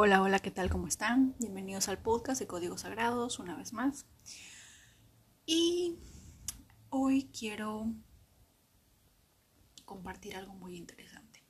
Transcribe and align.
Hola, 0.00 0.22
hola, 0.22 0.38
¿qué 0.38 0.52
tal? 0.52 0.70
¿Cómo 0.70 0.86
están? 0.86 1.34
Bienvenidos 1.40 1.88
al 1.88 1.98
podcast 1.98 2.40
de 2.40 2.46
Códigos 2.46 2.82
Sagrados 2.82 3.40
una 3.40 3.56
vez 3.56 3.72
más. 3.72 4.06
Y 5.44 5.98
hoy 6.88 7.28
quiero 7.36 7.92
compartir 9.84 10.36
algo 10.36 10.54
muy 10.54 10.76
interesante. 10.76 11.42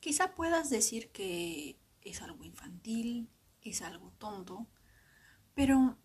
Quizá 0.00 0.34
puedas 0.34 0.68
decir 0.68 1.12
que 1.12 1.80
es 2.02 2.20
algo 2.20 2.44
infantil, 2.44 3.30
es 3.62 3.80
algo 3.80 4.12
tonto, 4.18 4.66
pero 5.54 5.96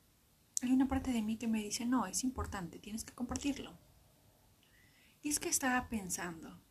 hay 0.61 0.71
una 0.71 0.87
parte 0.87 1.11
de 1.11 1.21
mí 1.21 1.35
que 1.35 1.49
me 1.49 1.61
dice, 1.61 1.85
no, 1.85 2.05
es 2.05 2.23
importante, 2.23 2.79
tienes 2.79 3.03
que 3.03 3.13
compartirlo. 3.13 3.77
Y 5.21 5.27
es 5.27 5.41
que 5.41 5.49
estaba 5.49 5.89
pensando, 5.89 6.61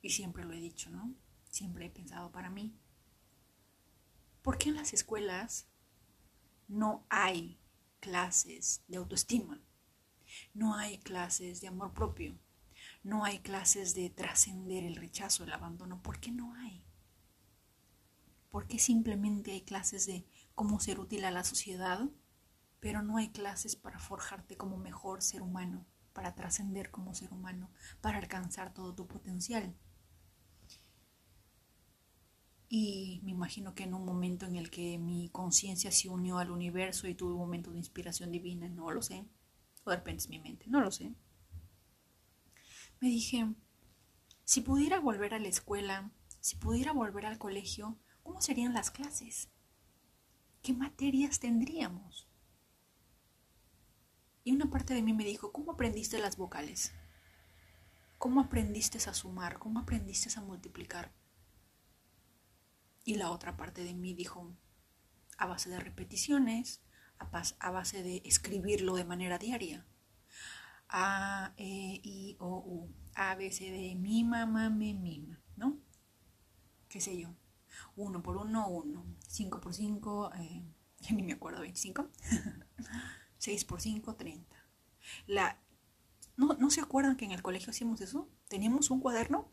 y 0.00 0.08
siempre 0.08 0.46
lo 0.46 0.54
he 0.54 0.60
dicho, 0.60 0.88
¿no? 0.88 1.14
Siempre 1.50 1.84
he 1.84 1.90
pensado 1.90 2.32
para 2.32 2.48
mí 2.48 2.74
¿Por 4.42 4.58
qué 4.58 4.70
en 4.70 4.74
las 4.74 4.92
escuelas 4.92 5.68
no 6.66 7.06
hay 7.08 7.60
clases 8.00 8.82
de 8.88 8.96
autoestima? 8.96 9.62
No 10.52 10.74
hay 10.74 10.98
clases 10.98 11.60
de 11.60 11.68
amor 11.68 11.94
propio. 11.94 12.36
No 13.04 13.24
hay 13.24 13.38
clases 13.38 13.94
de 13.94 14.10
trascender 14.10 14.82
el 14.82 14.96
rechazo, 14.96 15.44
el 15.44 15.52
abandono. 15.52 16.02
¿Por 16.02 16.18
qué 16.18 16.32
no 16.32 16.54
hay? 16.56 16.84
¿Por 18.50 18.66
qué 18.66 18.80
simplemente 18.80 19.52
hay 19.52 19.62
clases 19.62 20.06
de 20.06 20.26
cómo 20.56 20.80
ser 20.80 20.98
útil 20.98 21.24
a 21.24 21.30
la 21.30 21.44
sociedad, 21.44 22.10
pero 22.80 23.00
no 23.02 23.18
hay 23.18 23.30
clases 23.30 23.76
para 23.76 24.00
forjarte 24.00 24.56
como 24.56 24.76
mejor 24.76 25.22
ser 25.22 25.40
humano, 25.40 25.86
para 26.12 26.34
trascender 26.34 26.90
como 26.90 27.14
ser 27.14 27.32
humano, 27.32 27.70
para 28.00 28.18
alcanzar 28.18 28.74
todo 28.74 28.92
tu 28.92 29.06
potencial? 29.06 29.76
Y 32.74 33.20
me 33.22 33.32
imagino 33.32 33.74
que 33.74 33.82
en 33.82 33.92
un 33.92 34.06
momento 34.06 34.46
en 34.46 34.56
el 34.56 34.70
que 34.70 34.96
mi 34.96 35.28
conciencia 35.28 35.92
se 35.92 36.08
unió 36.08 36.38
al 36.38 36.50
universo 36.50 37.06
y 37.06 37.14
tuve 37.14 37.34
un 37.34 37.40
momento 37.40 37.70
de 37.70 37.76
inspiración 37.76 38.32
divina, 38.32 38.66
no 38.66 38.90
lo 38.90 39.02
sé, 39.02 39.26
o 39.84 39.90
de 39.90 39.96
repente 39.96 40.22
es 40.22 40.30
mi 40.30 40.38
mente, 40.38 40.64
no 40.68 40.80
lo 40.80 40.90
sé, 40.90 41.12
me 42.98 43.08
dije, 43.08 43.46
si 44.44 44.62
pudiera 44.62 45.00
volver 45.00 45.34
a 45.34 45.38
la 45.38 45.48
escuela, 45.48 46.12
si 46.40 46.56
pudiera 46.56 46.92
volver 46.92 47.26
al 47.26 47.36
colegio, 47.36 47.98
¿cómo 48.22 48.40
serían 48.40 48.72
las 48.72 48.90
clases? 48.90 49.50
¿Qué 50.62 50.72
materias 50.72 51.40
tendríamos? 51.40 52.26
Y 54.44 54.52
una 54.52 54.70
parte 54.70 54.94
de 54.94 55.02
mí 55.02 55.12
me 55.12 55.24
dijo, 55.26 55.52
¿cómo 55.52 55.72
aprendiste 55.72 56.18
las 56.18 56.38
vocales? 56.38 56.94
¿Cómo 58.16 58.40
aprendiste 58.40 58.96
a 58.96 59.12
sumar? 59.12 59.58
¿Cómo 59.58 59.80
aprendiste 59.80 60.30
a 60.38 60.42
multiplicar? 60.42 61.12
Y 63.04 63.16
la 63.16 63.30
otra 63.30 63.56
parte 63.56 63.82
de 63.84 63.94
mí 63.94 64.14
dijo, 64.14 64.54
a 65.38 65.46
base 65.46 65.70
de 65.70 65.80
repeticiones, 65.80 66.82
a, 67.18 67.70
base 67.70 68.02
de 68.02 68.22
escribirlo 68.24 68.94
de 68.96 69.04
manera 69.04 69.38
diaria. 69.38 69.86
A, 70.88 71.54
E, 71.56 72.00
I, 72.02 72.36
O, 72.38 72.58
U. 72.58 72.94
A, 73.14 73.34
B, 73.34 73.50
C, 73.50 73.70
D, 73.70 73.94
mi, 73.94 74.24
mamá, 74.24 74.70
me, 74.70 74.94
mima, 74.94 75.40
¿no? 75.56 75.78
¿Qué 76.88 77.00
sé 77.00 77.18
yo? 77.18 77.34
Uno 77.96 78.22
por 78.22 78.36
uno, 78.36 78.68
uno. 78.68 79.04
Cinco 79.26 79.60
por 79.60 79.74
cinco, 79.74 80.30
eh, 80.34 80.62
ni 81.10 81.22
me 81.22 81.32
acuerdo, 81.32 81.60
25. 81.60 82.08
Seis 83.38 83.64
por 83.64 83.80
cinco, 83.80 84.14
30. 84.14 84.56
La, 85.26 85.58
¿no, 86.36 86.54
¿No 86.54 86.70
se 86.70 86.80
acuerdan 86.80 87.16
que 87.16 87.24
en 87.24 87.32
el 87.32 87.42
colegio 87.42 87.70
hacíamos 87.70 88.00
eso? 88.00 88.28
Teníamos 88.48 88.90
un 88.90 89.00
cuaderno 89.00 89.50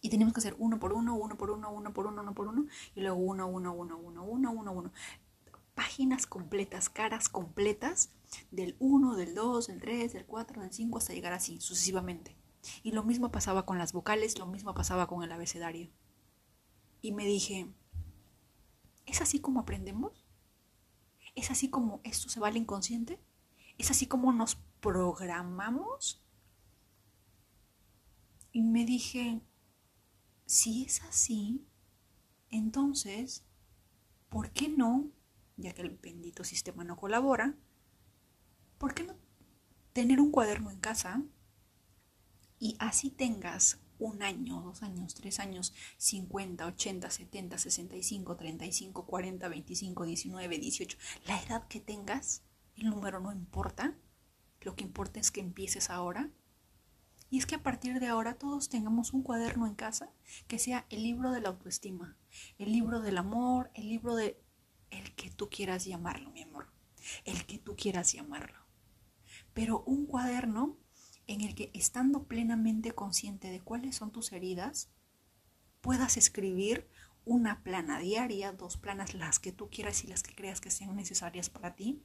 y 0.00 0.10
tenemos 0.10 0.32
que 0.32 0.40
hacer 0.40 0.54
uno 0.58 0.78
por 0.78 0.92
uno, 0.92 1.14
uno 1.14 1.36
por 1.36 1.50
uno, 1.50 1.70
uno 1.70 1.92
por 1.92 2.06
uno, 2.06 2.22
uno 2.22 2.34
por 2.34 2.48
uno, 2.48 2.66
y 2.94 3.00
luego 3.00 3.16
uno, 3.16 3.46
uno, 3.46 3.72
uno, 3.72 3.98
uno, 3.98 4.22
uno, 4.22 4.52
uno, 4.52 4.72
uno. 4.72 4.92
Páginas 5.74 6.26
completas, 6.26 6.88
caras 6.88 7.28
completas 7.28 8.10
del 8.50 8.76
1, 8.78 9.16
del 9.16 9.34
2, 9.34 9.66
del 9.68 9.80
3, 9.80 10.12
del 10.12 10.26
4, 10.26 10.62
del 10.62 10.72
5, 10.72 10.98
hasta 10.98 11.12
llegar 11.12 11.32
así, 11.32 11.60
sucesivamente. 11.60 12.36
Y 12.82 12.92
lo 12.92 13.02
mismo 13.04 13.30
pasaba 13.30 13.64
con 13.64 13.78
las 13.78 13.92
vocales, 13.92 14.38
lo 14.38 14.46
mismo 14.46 14.74
pasaba 14.74 15.06
con 15.06 15.22
el 15.22 15.32
abecedario. 15.32 15.90
Y 17.00 17.12
me 17.12 17.24
dije, 17.24 17.72
¿es 19.06 19.20
así 19.20 19.40
como 19.40 19.60
aprendemos? 19.60 20.26
¿Es 21.34 21.50
así 21.50 21.70
como 21.70 22.00
esto 22.02 22.28
se 22.28 22.40
va 22.40 22.48
al 22.48 22.56
inconsciente? 22.56 23.20
¿Es 23.78 23.90
así 23.90 24.06
como 24.06 24.32
nos 24.32 24.56
programamos? 24.80 26.20
Y 28.52 28.62
me 28.62 28.84
dije, 28.84 29.40
si 30.48 30.84
es 30.84 31.02
así, 31.02 31.62
entonces, 32.50 33.44
¿por 34.30 34.50
qué 34.50 34.70
no, 34.70 35.10
ya 35.58 35.74
que 35.74 35.82
el 35.82 35.90
bendito 35.90 36.42
sistema 36.42 36.84
no 36.84 36.96
colabora, 36.96 37.54
¿por 38.78 38.94
qué 38.94 39.04
no 39.04 39.14
tener 39.92 40.20
un 40.20 40.30
cuaderno 40.30 40.70
en 40.70 40.80
casa 40.80 41.22
y 42.58 42.76
así 42.78 43.10
tengas 43.10 43.78
un 43.98 44.22
año, 44.22 44.62
dos 44.62 44.82
años, 44.82 45.14
tres 45.14 45.38
años, 45.38 45.74
50, 45.98 46.64
80, 46.64 47.10
70, 47.10 47.58
65, 47.58 48.36
35, 48.36 49.04
40, 49.04 49.48
25, 49.48 50.04
19, 50.06 50.58
18, 50.58 50.98
la 51.26 51.42
edad 51.42 51.68
que 51.68 51.80
tengas, 51.80 52.42
el 52.74 52.88
número 52.88 53.20
no 53.20 53.32
importa, 53.32 53.98
lo 54.62 54.74
que 54.76 54.84
importa 54.84 55.20
es 55.20 55.30
que 55.30 55.40
empieces 55.40 55.90
ahora 55.90 56.30
y 57.30 57.38
es 57.38 57.46
que 57.46 57.56
a 57.56 57.62
partir 57.62 58.00
de 58.00 58.06
ahora 58.06 58.34
todos 58.34 58.68
tengamos 58.68 59.12
un 59.12 59.22
cuaderno 59.22 59.66
en 59.66 59.74
casa 59.74 60.10
que 60.46 60.58
sea 60.58 60.86
el 60.88 61.02
libro 61.02 61.30
de 61.30 61.40
la 61.40 61.50
autoestima, 61.50 62.16
el 62.58 62.72
libro 62.72 63.00
del 63.00 63.18
amor, 63.18 63.70
el 63.74 63.88
libro 63.88 64.14
de 64.14 64.40
el 64.90 65.14
que 65.14 65.30
tú 65.30 65.50
quieras 65.50 65.84
llamarlo, 65.84 66.30
mi 66.30 66.42
amor, 66.42 66.72
el 67.24 67.44
que 67.44 67.58
tú 67.58 67.76
quieras 67.76 68.12
llamarlo. 68.12 68.58
Pero 69.52 69.82
un 69.84 70.06
cuaderno 70.06 70.78
en 71.26 71.42
el 71.42 71.54
que 71.54 71.70
estando 71.74 72.24
plenamente 72.24 72.92
consciente 72.92 73.50
de 73.50 73.60
cuáles 73.60 73.96
son 73.96 74.10
tus 74.10 74.32
heridas, 74.32 74.90
puedas 75.82 76.16
escribir 76.16 76.88
una 77.26 77.62
plana 77.62 77.98
diaria, 77.98 78.52
dos 78.52 78.78
planas, 78.78 79.12
las 79.12 79.38
que 79.38 79.52
tú 79.52 79.68
quieras 79.68 80.02
y 80.04 80.06
las 80.06 80.22
que 80.22 80.34
creas 80.34 80.62
que 80.62 80.70
sean 80.70 80.96
necesarias 80.96 81.50
para 81.50 81.76
ti, 81.76 82.02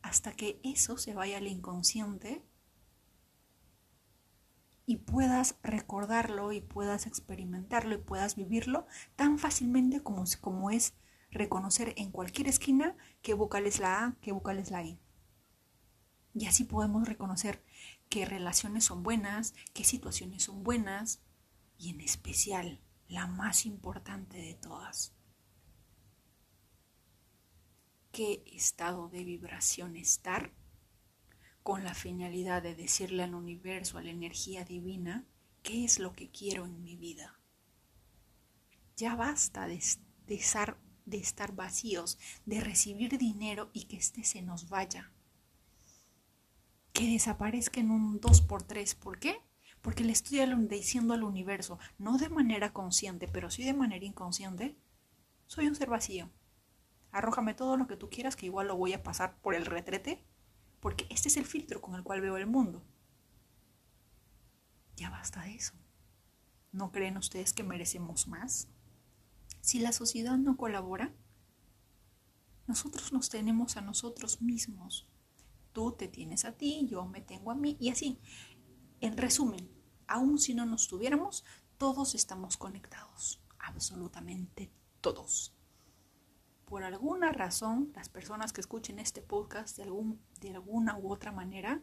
hasta 0.00 0.32
que 0.32 0.60
eso 0.62 0.96
se 0.96 1.14
vaya 1.14 1.38
al 1.38 1.48
inconsciente 1.48 2.44
y 4.86 4.96
puedas 4.96 5.56
recordarlo 5.62 6.52
y 6.52 6.60
puedas 6.60 7.06
experimentarlo 7.06 7.94
y 7.94 7.98
puedas 7.98 8.36
vivirlo 8.36 8.86
tan 9.16 9.38
fácilmente 9.38 10.02
como, 10.02 10.24
como 10.40 10.70
es 10.70 10.94
reconocer 11.30 11.94
en 11.96 12.10
cualquier 12.10 12.48
esquina 12.48 12.96
qué 13.22 13.34
vocal 13.34 13.66
es 13.66 13.78
la 13.78 14.04
A, 14.04 14.16
qué 14.20 14.32
vocal 14.32 14.58
es 14.58 14.70
la 14.70 14.82
I. 14.82 15.00
Y 16.34 16.46
así 16.46 16.64
podemos 16.64 17.06
reconocer 17.06 17.64
qué 18.08 18.24
relaciones 18.24 18.84
son 18.84 19.02
buenas, 19.02 19.54
qué 19.74 19.84
situaciones 19.84 20.44
son 20.44 20.62
buenas 20.62 21.22
y 21.78 21.90
en 21.90 22.00
especial 22.00 22.80
la 23.08 23.26
más 23.26 23.66
importante 23.66 24.38
de 24.38 24.54
todas. 24.54 25.14
¿Qué 28.10 28.42
estado 28.46 29.08
de 29.08 29.24
vibración 29.24 29.96
estar 29.96 30.52
con 31.62 31.84
la 31.84 31.94
finalidad 31.94 32.62
de 32.62 32.74
decirle 32.74 33.22
al 33.22 33.34
universo, 33.34 33.98
a 33.98 34.02
la 34.02 34.10
energía 34.10 34.64
divina, 34.64 35.24
qué 35.62 35.84
es 35.84 35.98
lo 35.98 36.12
que 36.12 36.30
quiero 36.30 36.66
en 36.66 36.82
mi 36.82 36.96
vida. 36.96 37.38
Ya 38.96 39.14
basta 39.14 39.66
de, 39.66 39.80
estar, 40.28 40.76
de 41.06 41.16
estar 41.18 41.54
vacíos, 41.54 42.18
de 42.46 42.60
recibir 42.60 43.16
dinero 43.16 43.70
y 43.72 43.84
que 43.84 43.96
éste 43.96 44.24
se 44.24 44.42
nos 44.42 44.68
vaya. 44.68 45.12
Que 46.92 47.06
desaparezca 47.06 47.80
en 47.80 47.90
un 47.90 48.20
2x3. 48.20 48.96
¿Por 48.96 49.18
qué? 49.18 49.40
Porque 49.80 50.04
le 50.04 50.12
estoy 50.12 50.40
diciendo 50.68 51.14
al 51.14 51.24
universo, 51.24 51.78
no 51.98 52.18
de 52.18 52.28
manera 52.28 52.72
consciente, 52.72 53.28
pero 53.28 53.50
sí 53.50 53.64
de 53.64 53.72
manera 53.72 54.04
inconsciente, 54.04 54.76
soy 55.46 55.68
un 55.68 55.74
ser 55.74 55.88
vacío. 55.88 56.30
Arrójame 57.10 57.54
todo 57.54 57.76
lo 57.76 57.86
que 57.86 57.96
tú 57.96 58.08
quieras, 58.08 58.36
que 58.36 58.46
igual 58.46 58.68
lo 58.68 58.76
voy 58.76 58.92
a 58.92 59.02
pasar 59.02 59.38
por 59.40 59.54
el 59.54 59.66
retrete 59.66 60.24
porque 60.82 61.06
este 61.10 61.28
es 61.28 61.36
el 61.36 61.46
filtro 61.46 61.80
con 61.80 61.94
el 61.94 62.02
cual 62.02 62.20
veo 62.20 62.36
el 62.36 62.48
mundo. 62.48 62.82
Ya 64.96 65.10
basta 65.10 65.42
de 65.42 65.54
eso. 65.54 65.74
¿No 66.72 66.90
creen 66.90 67.16
ustedes 67.16 67.52
que 67.52 67.62
merecemos 67.62 68.26
más? 68.26 68.66
Si 69.60 69.78
la 69.78 69.92
sociedad 69.92 70.36
no 70.36 70.56
colabora, 70.56 71.14
nosotros 72.66 73.12
nos 73.12 73.28
tenemos 73.28 73.76
a 73.76 73.80
nosotros 73.80 74.42
mismos. 74.42 75.06
Tú 75.72 75.92
te 75.92 76.08
tienes 76.08 76.44
a 76.44 76.52
ti, 76.52 76.88
yo 76.90 77.06
me 77.06 77.20
tengo 77.20 77.52
a 77.52 77.54
mí 77.54 77.76
y 77.78 77.90
así. 77.90 78.18
En 79.00 79.16
resumen, 79.16 79.70
aun 80.08 80.40
si 80.40 80.52
no 80.52 80.66
nos 80.66 80.88
tuviéramos, 80.88 81.44
todos 81.78 82.16
estamos 82.16 82.56
conectados, 82.56 83.40
absolutamente 83.60 84.72
todos 85.00 85.54
por 86.72 86.84
alguna 86.84 87.32
razón, 87.32 87.92
las 87.94 88.08
personas 88.08 88.54
que 88.54 88.62
escuchen 88.62 88.98
este 88.98 89.20
podcast 89.20 89.76
de, 89.76 89.82
algún, 89.82 90.24
de 90.40 90.52
alguna 90.52 90.96
u 90.96 91.12
otra 91.12 91.30
manera, 91.30 91.82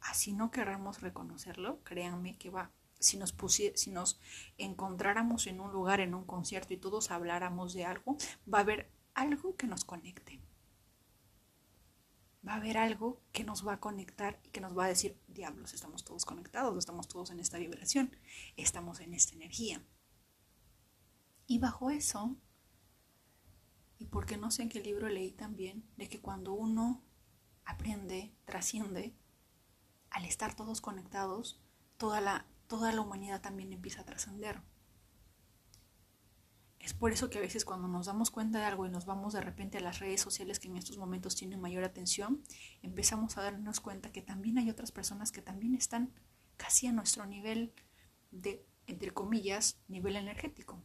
así 0.00 0.32
no 0.32 0.50
querramos 0.50 1.02
reconocerlo, 1.02 1.84
créanme 1.84 2.36
que 2.36 2.50
va 2.50 2.72
si 2.98 3.16
nos, 3.16 3.32
si 3.76 3.92
nos 3.92 4.18
encontráramos 4.58 5.46
en 5.46 5.60
un 5.60 5.70
lugar, 5.70 6.00
en 6.00 6.14
un 6.14 6.24
concierto 6.24 6.74
y 6.74 6.78
todos 6.78 7.12
habláramos 7.12 7.74
de 7.74 7.84
algo, 7.84 8.16
va 8.52 8.58
a 8.58 8.62
haber 8.62 8.90
algo 9.14 9.54
que 9.54 9.68
nos 9.68 9.84
conecte. 9.84 10.42
Va 12.44 12.54
a 12.54 12.56
haber 12.56 12.78
algo 12.78 13.22
que 13.30 13.44
nos 13.44 13.64
va 13.64 13.74
a 13.74 13.80
conectar 13.80 14.40
y 14.42 14.48
que 14.48 14.60
nos 14.60 14.76
va 14.76 14.86
a 14.86 14.88
decir, 14.88 15.16
diablos, 15.28 15.74
estamos 15.74 16.02
todos 16.02 16.24
conectados, 16.24 16.76
estamos 16.76 17.06
todos 17.06 17.30
en 17.30 17.38
esta 17.38 17.58
vibración, 17.58 18.16
estamos 18.56 18.98
en 18.98 19.14
esta 19.14 19.36
energía. 19.36 19.80
Y 21.46 21.60
bajo 21.60 21.90
eso, 21.90 22.36
y 24.02 24.06
porque 24.06 24.36
no 24.36 24.50
sé 24.50 24.62
en 24.62 24.68
qué 24.68 24.80
libro 24.80 25.08
leí 25.08 25.30
también, 25.30 25.84
de 25.96 26.08
que 26.08 26.20
cuando 26.20 26.52
uno 26.52 27.02
aprende, 27.64 28.34
trasciende, 28.44 29.14
al 30.10 30.24
estar 30.24 30.54
todos 30.54 30.80
conectados, 30.80 31.60
toda 31.96 32.20
la 32.20 32.46
toda 32.66 32.90
la 32.90 33.02
humanidad 33.02 33.42
también 33.42 33.72
empieza 33.72 34.00
a 34.00 34.06
trascender. 34.06 34.62
Es 36.78 36.94
por 36.94 37.12
eso 37.12 37.28
que 37.28 37.36
a 37.36 37.42
veces 37.42 37.64
cuando 37.64 37.86
nos 37.86 38.06
damos 38.06 38.30
cuenta 38.30 38.58
de 38.58 38.64
algo 38.64 38.86
y 38.86 38.90
nos 38.90 39.04
vamos 39.04 39.34
de 39.34 39.42
repente 39.42 39.76
a 39.76 39.82
las 39.82 40.00
redes 40.00 40.22
sociales 40.22 40.58
que 40.58 40.68
en 40.68 40.78
estos 40.78 40.96
momentos 40.96 41.36
tienen 41.36 41.60
mayor 41.60 41.84
atención, 41.84 42.42
empezamos 42.80 43.36
a 43.36 43.42
darnos 43.42 43.80
cuenta 43.80 44.10
que 44.10 44.22
también 44.22 44.56
hay 44.56 44.70
otras 44.70 44.90
personas 44.90 45.30
que 45.30 45.42
también 45.42 45.74
están 45.74 46.14
casi 46.56 46.86
a 46.86 46.92
nuestro 46.92 47.26
nivel 47.26 47.74
de, 48.30 48.66
entre 48.86 49.12
comillas, 49.12 49.78
nivel 49.86 50.16
energético. 50.16 50.82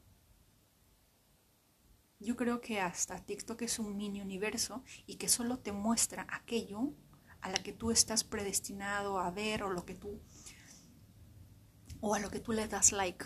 Yo 2.19 2.35
creo 2.35 2.61
que 2.61 2.79
hasta 2.79 3.23
TikTok 3.23 3.61
es 3.61 3.77
un 3.77 3.95
mini 3.95 4.21
universo 4.21 4.83
y 5.05 5.17
que 5.17 5.29
solo 5.29 5.59
te 5.59 5.71
muestra 5.71 6.25
aquello 6.31 6.93
a 7.41 7.49
la 7.51 7.61
que 7.61 7.73
tú 7.73 7.91
estás 7.91 8.23
predestinado 8.23 9.19
a 9.19 9.29
ver 9.29 9.61
o 9.61 9.69
lo 9.69 9.85
que 9.85 9.93
tú 9.93 10.19
o 12.01 12.15
a 12.15 12.19
lo 12.19 12.29
que 12.29 12.39
tú 12.39 12.53
le 12.53 12.67
das 12.67 12.91
like. 12.91 13.25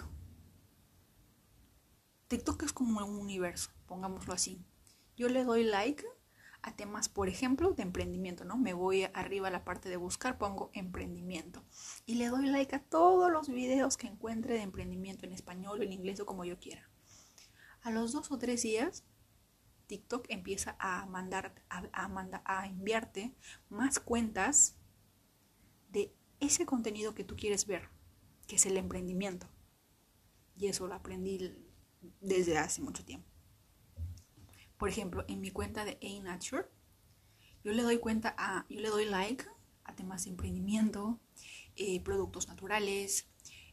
TikTok 2.28 2.64
es 2.64 2.74
como 2.74 3.06
un 3.06 3.18
universo, 3.18 3.72
pongámoslo 3.86 4.34
así. 4.34 4.66
Yo 5.16 5.30
le 5.30 5.44
doy 5.46 5.64
like 5.64 6.06
a 6.62 6.76
temas, 6.76 7.08
por 7.08 7.30
ejemplo, 7.30 7.72
de 7.72 7.84
emprendimiento, 7.84 8.44
¿no? 8.44 8.58
Me 8.58 8.74
voy 8.74 9.04
arriba 9.14 9.48
a 9.48 9.52
la 9.52 9.64
parte 9.64 9.88
de 9.88 9.98
buscar, 9.98 10.38
pongo 10.38 10.70
emprendimiento 10.74 11.64
y 12.06 12.16
le 12.16 12.28
doy 12.28 12.48
like 12.48 12.76
a 12.76 12.84
todos 12.84 13.32
los 13.32 13.48
videos 13.48 13.96
que 13.96 14.08
encuentre 14.08 14.54
de 14.54 14.62
emprendimiento 14.62 15.26
en 15.26 15.32
español 15.32 15.80
o 15.80 15.84
en 15.84 15.94
inglés 15.94 16.20
o 16.20 16.26
como 16.26 16.44
yo 16.44 16.60
quiera. 16.60 16.91
A 17.82 17.92
los 17.92 18.12
dos 18.12 18.32
o 18.32 18.38
tres 18.38 18.64
días, 18.64 19.04
TikTok 19.88 20.26
empieza 20.30 20.76
a 20.80 21.06
mandar, 21.06 21.64
a, 21.70 21.84
a, 22.46 22.66
enviarte 22.68 23.36
más 23.70 24.00
cuentas 24.00 24.78
de 25.90 26.14
ese 26.40 26.66
contenido 26.66 27.14
que 27.14 27.24
tú 27.24 27.36
quieres 27.36 27.66
ver 27.68 27.90
que 28.52 28.58
es 28.58 28.66
el 28.66 28.76
emprendimiento. 28.76 29.48
Y 30.58 30.68
eso 30.68 30.86
lo 30.86 30.94
aprendí 30.94 31.56
desde 32.20 32.58
hace 32.58 32.82
mucho 32.82 33.06
tiempo. 33.06 33.26
Por 34.78 34.90
ejemplo, 34.90 35.24
en 35.30 35.40
mi 35.40 35.52
cuenta 35.52 35.86
de 35.86 35.98
A 36.02 36.24
Nature, 36.24 36.66
yo 37.64 37.72
le 37.72 37.82
doy 37.82 38.00
cuenta 38.00 38.36
a, 38.38 38.66
yo 38.70 38.82
le 38.82 38.90
doy 38.90 39.06
like 39.06 39.46
a 39.86 39.96
temas 39.96 40.26
de 40.26 40.32
emprendimiento, 40.32 41.20
eh, 41.78 42.02
productos 42.04 42.50
naturales, 42.50 43.30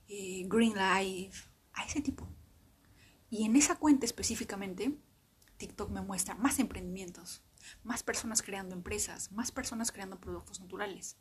eh, 0.07 0.45
green 0.47 0.75
life, 0.75 1.49
a 1.73 1.85
ese 1.85 2.01
tipo. 2.01 2.29
Y 3.31 3.45
en 3.45 3.57
esa 3.57 3.77
cuenta 3.77 4.07
específicamente, 4.07 4.99
TikTok 5.57 5.91
me 5.91 6.01
muestra 6.01 6.35
más 6.35 6.59
emprendimientos, 6.59 7.43
más 7.83 8.03
personas 8.03 8.43
creando 8.43 8.75
empresas, 8.75 9.33
más 9.33 9.53
personas 9.53 9.93
creando 9.93 10.21
productos 10.21 10.61
naturales 10.61 11.19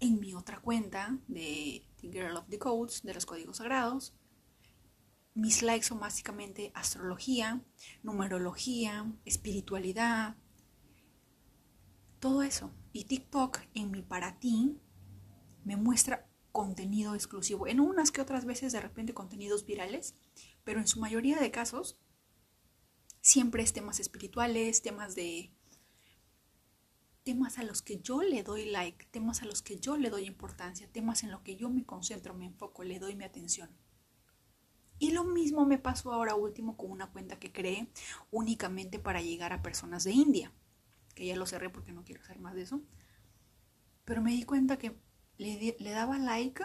en 0.00 0.20
mi 0.20 0.34
otra 0.34 0.60
cuenta 0.60 1.18
de 1.26 1.86
The 2.00 2.08
Girl 2.08 2.36
of 2.36 2.48
the 2.48 2.58
Codes, 2.58 3.02
de 3.02 3.14
los 3.14 3.26
códigos 3.26 3.58
sagrados. 3.58 4.14
Mis 5.34 5.62
likes 5.62 5.86
son 5.86 6.00
básicamente 6.00 6.72
astrología, 6.74 7.62
numerología, 8.02 9.12
espiritualidad, 9.24 10.36
todo 12.20 12.42
eso. 12.42 12.72
Y 12.92 13.04
TikTok 13.04 13.60
en 13.74 13.90
mi 13.90 14.02
para 14.02 14.38
ti 14.38 14.78
me 15.64 15.76
muestra 15.76 16.26
contenido 16.52 17.14
exclusivo. 17.14 17.66
En 17.66 17.80
unas 17.80 18.10
que 18.10 18.22
otras 18.22 18.46
veces 18.46 18.72
de 18.72 18.80
repente 18.80 19.12
contenidos 19.12 19.66
virales, 19.66 20.14
pero 20.66 20.80
en 20.80 20.88
su 20.88 20.98
mayoría 20.98 21.38
de 21.38 21.52
casos 21.52 21.96
siempre 23.20 23.62
es 23.62 23.72
temas 23.72 24.00
espirituales, 24.00 24.82
temas 24.82 25.14
de 25.14 25.52
temas 27.22 27.60
a 27.60 27.62
los 27.62 27.82
que 27.82 28.00
yo 28.00 28.22
le 28.22 28.42
doy 28.42 28.64
like, 28.64 29.06
temas 29.12 29.42
a 29.42 29.44
los 29.46 29.62
que 29.62 29.78
yo 29.78 29.96
le 29.96 30.10
doy 30.10 30.26
importancia, 30.26 30.90
temas 30.90 31.22
en 31.22 31.30
los 31.30 31.42
que 31.42 31.54
yo 31.54 31.70
me 31.70 31.86
concentro, 31.86 32.34
me 32.34 32.46
enfoco, 32.46 32.82
le 32.82 32.98
doy 32.98 33.14
mi 33.14 33.22
atención. 33.22 33.70
Y 34.98 35.12
lo 35.12 35.22
mismo 35.22 35.66
me 35.66 35.78
pasó 35.78 36.12
ahora 36.12 36.34
último 36.34 36.76
con 36.76 36.90
una 36.90 37.12
cuenta 37.12 37.38
que 37.38 37.52
creé 37.52 37.88
únicamente 38.32 38.98
para 38.98 39.22
llegar 39.22 39.52
a 39.52 39.62
personas 39.62 40.02
de 40.02 40.14
India, 40.14 40.52
que 41.14 41.26
ya 41.26 41.36
lo 41.36 41.46
cerré 41.46 41.70
porque 41.70 41.92
no 41.92 42.02
quiero 42.02 42.22
hacer 42.22 42.40
más 42.40 42.56
de 42.56 42.62
eso. 42.62 42.82
Pero 44.04 44.20
me 44.20 44.32
di 44.32 44.42
cuenta 44.42 44.78
que 44.78 44.98
le, 45.38 45.76
le 45.78 45.90
daba 45.90 46.18
like 46.18 46.64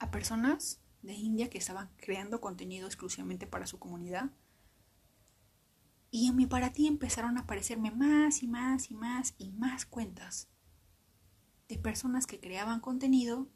a 0.00 0.10
personas 0.10 0.81
de 1.02 1.14
India 1.14 1.50
que 1.50 1.58
estaban 1.58 1.90
creando 1.96 2.40
contenido 2.40 2.86
exclusivamente 2.86 3.46
para 3.46 3.66
su 3.66 3.78
comunidad 3.78 4.30
y 6.14 6.28
en 6.28 6.36
mi 6.36 6.46
para 6.46 6.72
ti 6.72 6.86
empezaron 6.86 7.38
a 7.38 7.40
aparecerme 7.40 7.90
más 7.90 8.42
y 8.42 8.46
más 8.46 8.90
y 8.90 8.94
más 8.94 9.34
y 9.38 9.50
más 9.50 9.86
cuentas 9.86 10.48
de 11.68 11.78
personas 11.78 12.26
que 12.26 12.38
creaban 12.38 12.80
contenido 12.80 13.48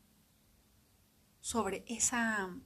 sobre 1.41 1.85
esa 1.87 2.59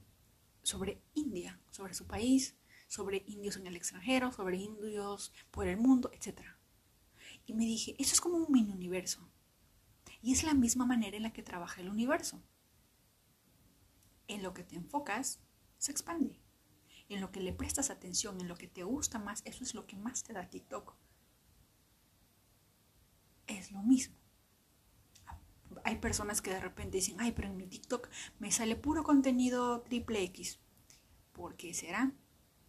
sobre 0.63 1.03
India, 1.13 1.59
sobre 1.71 1.93
su 1.93 2.07
país, 2.07 2.55
sobre 2.87 3.23
indios 3.27 3.57
en 3.57 3.67
el 3.67 3.75
extranjero, 3.75 4.31
sobre 4.31 4.57
indios 4.57 5.33
por 5.51 5.67
el 5.67 5.77
mundo, 5.77 6.09
etc. 6.13 6.41
Y 7.45 7.53
me 7.53 7.65
dije, 7.65 7.95
eso 7.99 8.13
es 8.13 8.21
como 8.21 8.37
un 8.37 8.51
mini 8.51 8.71
universo. 8.71 9.29
Y 10.21 10.31
es 10.31 10.43
la 10.43 10.53
misma 10.53 10.85
manera 10.85 11.17
en 11.17 11.23
la 11.23 11.33
que 11.33 11.43
trabaja 11.43 11.81
el 11.81 11.89
universo. 11.89 12.41
En 14.31 14.43
lo 14.43 14.53
que 14.53 14.63
te 14.63 14.75
enfocas, 14.75 15.39
se 15.77 15.91
expande 15.91 16.41
en 17.13 17.19
lo 17.19 17.31
que 17.31 17.41
le 17.41 17.51
prestas 17.51 17.89
atención, 17.89 18.39
en 18.39 18.47
lo 18.47 18.55
que 18.55 18.67
te 18.67 18.83
gusta 18.83 19.19
más, 19.19 19.41
eso 19.45 19.63
es 19.63 19.75
lo 19.75 19.85
que 19.85 19.97
más 19.97 20.23
te 20.23 20.31
da 20.31 20.49
TikTok. 20.49 20.95
Es 23.47 23.71
lo 23.71 23.81
mismo. 23.81 24.15
Hay 25.83 25.97
personas 25.97 26.41
que 26.41 26.51
de 26.51 26.61
repente 26.61 26.97
dicen, 26.97 27.19
ay, 27.19 27.33
pero 27.33 27.49
en 27.49 27.57
mi 27.57 27.67
TikTok 27.67 28.09
me 28.39 28.51
sale 28.51 28.77
puro 28.77 29.03
contenido 29.03 29.81
triple 29.81 30.23
X. 30.23 30.59
¿Por 31.33 31.57
qué 31.57 31.73
será? 31.73 32.13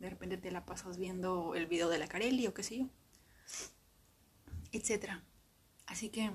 De 0.01 0.11
repente 0.11 0.39
te 0.39 0.51
la 0.51 0.67
pasas 0.67 0.97
viendo 0.97 1.55
el 1.55 1.67
video 1.67 1.89
de 1.89 1.99
la 1.99 2.09
Carelli 2.09 2.49
o 2.49 2.55
qué 2.55 2.65
sé 2.65 2.79
yo. 2.79 2.89
Etcétera. 4.73 5.25
Así 5.87 6.09
que... 6.09 6.33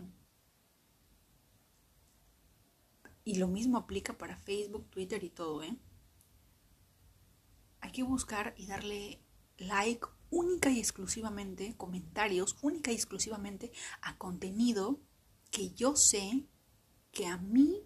Y 3.28 3.36
lo 3.36 3.50
mismo 3.50 3.78
aplica 3.78 4.18
para 4.18 4.38
Facebook, 4.38 4.90
Twitter 4.90 5.22
y 5.22 5.30
todo, 5.30 5.62
¿eh? 5.62 5.78
hay 7.82 7.92
que 7.92 8.04
buscar 8.04 8.54
y 8.56 8.68
darle 8.68 9.22
like 9.58 10.08
única 10.30 10.70
y 10.70 10.80
exclusivamente, 10.80 11.76
comentarios 11.76 12.56
única 12.62 12.90
y 12.90 12.96
exclusivamente 12.96 13.74
a 14.02 14.18
contenido 14.18 15.02
que 15.52 15.72
yo 15.72 15.98
sé 15.98 16.48
que 17.12 17.28
a 17.28 17.36
mí 17.36 17.84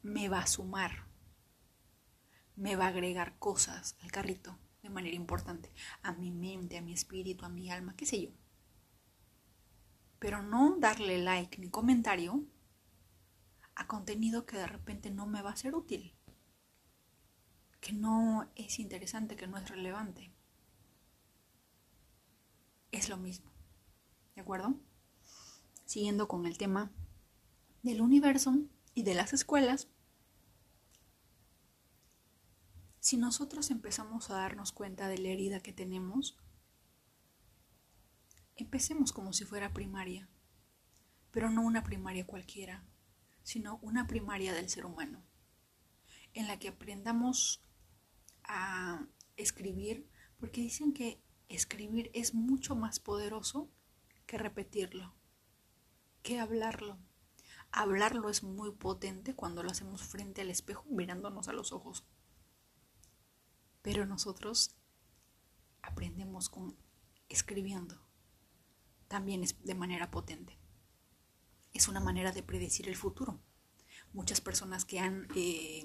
me 0.00 0.30
va 0.30 0.38
a 0.38 0.46
sumar, 0.46 1.06
me 2.56 2.76
va 2.76 2.86
a 2.86 2.88
agregar 2.88 3.38
cosas 3.38 3.98
al 4.00 4.10
carrito 4.10 4.58
de 4.82 4.88
manera 4.88 5.16
importante, 5.16 5.70
a 6.00 6.14
mi 6.14 6.30
mente, 6.30 6.78
a 6.78 6.80
mi 6.80 6.94
espíritu, 6.94 7.44
a 7.44 7.50
mi 7.50 7.70
alma, 7.70 7.94
qué 7.94 8.06
sé 8.06 8.22
yo. 8.22 8.30
Pero 10.18 10.42
no 10.42 10.78
darle 10.78 11.18
like 11.18 11.60
ni 11.60 11.68
comentario 11.68 12.42
a 13.76 13.86
contenido 13.86 14.46
que 14.46 14.56
de 14.56 14.66
repente 14.66 15.10
no 15.10 15.26
me 15.26 15.42
va 15.42 15.50
a 15.50 15.56
ser 15.56 15.74
útil 15.74 16.14
que 17.84 17.92
no 17.92 18.50
es 18.56 18.78
interesante, 18.78 19.36
que 19.36 19.46
no 19.46 19.58
es 19.58 19.68
relevante. 19.68 20.32
Es 22.92 23.10
lo 23.10 23.18
mismo. 23.18 23.50
¿De 24.34 24.40
acuerdo? 24.40 24.74
Siguiendo 25.84 26.26
con 26.26 26.46
el 26.46 26.56
tema 26.56 26.90
del 27.82 28.00
universo 28.00 28.56
y 28.94 29.02
de 29.02 29.12
las 29.12 29.34
escuelas, 29.34 29.88
si 33.00 33.18
nosotros 33.18 33.70
empezamos 33.70 34.30
a 34.30 34.36
darnos 34.36 34.72
cuenta 34.72 35.06
de 35.06 35.18
la 35.18 35.28
herida 35.28 35.60
que 35.60 35.74
tenemos, 35.74 36.38
empecemos 38.56 39.12
como 39.12 39.34
si 39.34 39.44
fuera 39.44 39.74
primaria, 39.74 40.26
pero 41.32 41.50
no 41.50 41.60
una 41.60 41.82
primaria 41.82 42.26
cualquiera, 42.26 42.82
sino 43.44 43.78
una 43.82 44.08
primaria 44.08 44.52
del 44.52 44.68
ser 44.68 44.86
humano, 44.86 45.22
en 46.32 46.48
la 46.48 46.58
que 46.58 46.68
aprendamos 46.68 47.62
a 48.42 49.06
escribir 49.36 50.08
porque 50.38 50.60
dicen 50.60 50.92
que 50.92 51.22
escribir 51.48 52.10
es 52.14 52.34
mucho 52.34 52.74
más 52.74 52.98
poderoso 52.98 53.70
que 54.26 54.38
repetirlo, 54.38 55.14
que 56.22 56.40
hablarlo. 56.40 56.98
hablarlo 57.70 58.28
es 58.28 58.42
muy 58.42 58.70
potente 58.72 59.34
cuando 59.34 59.62
lo 59.62 59.70
hacemos 59.70 60.02
frente 60.02 60.42
al 60.42 60.50
espejo 60.50 60.84
mirándonos 60.88 61.48
a 61.48 61.52
los 61.52 61.72
ojos. 61.72 62.04
Pero 63.82 64.06
nosotros 64.06 64.76
aprendemos 65.82 66.48
con 66.48 66.76
escribiendo. 67.28 68.00
También 69.08 69.42
es 69.42 69.62
de 69.64 69.74
manera 69.74 70.10
potente. 70.10 70.58
Es 71.74 71.88
una 71.88 72.00
manera 72.00 72.32
de 72.32 72.42
predecir 72.42 72.88
el 72.88 72.96
futuro. 72.96 73.40
Muchas 74.12 74.40
personas 74.40 74.84
que 74.84 75.00
han, 75.00 75.26
eh, 75.34 75.84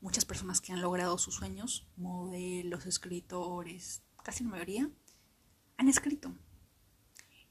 muchas 0.00 0.24
personas 0.24 0.60
que 0.60 0.72
han 0.72 0.80
logrado 0.80 1.18
sus 1.18 1.34
sueños, 1.34 1.86
modelos, 1.96 2.86
escritores, 2.86 4.02
casi 4.24 4.44
la 4.44 4.50
mayoría, 4.50 4.90
han 5.76 5.88
escrito. 5.88 6.34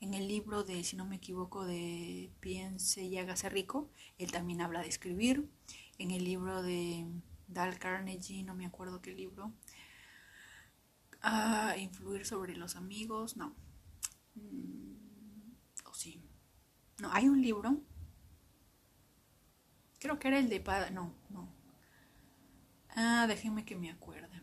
En 0.02 0.14
el 0.14 0.28
libro 0.28 0.64
de, 0.64 0.84
si 0.84 0.96
no 0.96 1.06
me 1.06 1.16
equivoco, 1.18 1.64
de 1.66 2.32
Piense 2.40 3.04
y 3.04 3.18
hágase 3.18 3.50
rico, 3.50 3.90
él 4.18 4.32
también 4.32 4.62
habla 4.62 4.82
de 4.82 4.90
escribir. 4.90 5.48
En 5.98 6.12
el 6.12 6.24
libro 6.24 6.62
de 6.62 7.06
Dal 7.48 7.80
Carnegie, 7.80 8.44
no 8.44 8.56
me 8.56 8.66
acuerdo 8.66 9.02
qué 9.02 9.14
libro, 9.14 9.54
a 11.22 11.78
influir 11.78 12.26
sobre 12.26 12.56
los 12.56 12.76
amigos, 12.76 13.38
no. 13.38 13.56
No, 17.00 17.10
hay 17.12 17.28
un 17.28 17.42
libro. 17.42 17.82
Creo 20.00 20.20
que 20.20 20.28
era 20.28 20.40
el 20.40 20.50
de 20.50 20.60
No, 20.92 21.14
no. 21.30 21.50
Ah, 22.90 23.26
déjenme 23.28 23.66
que 23.66 23.76
me 23.76 23.92
acuerde. 23.92 24.42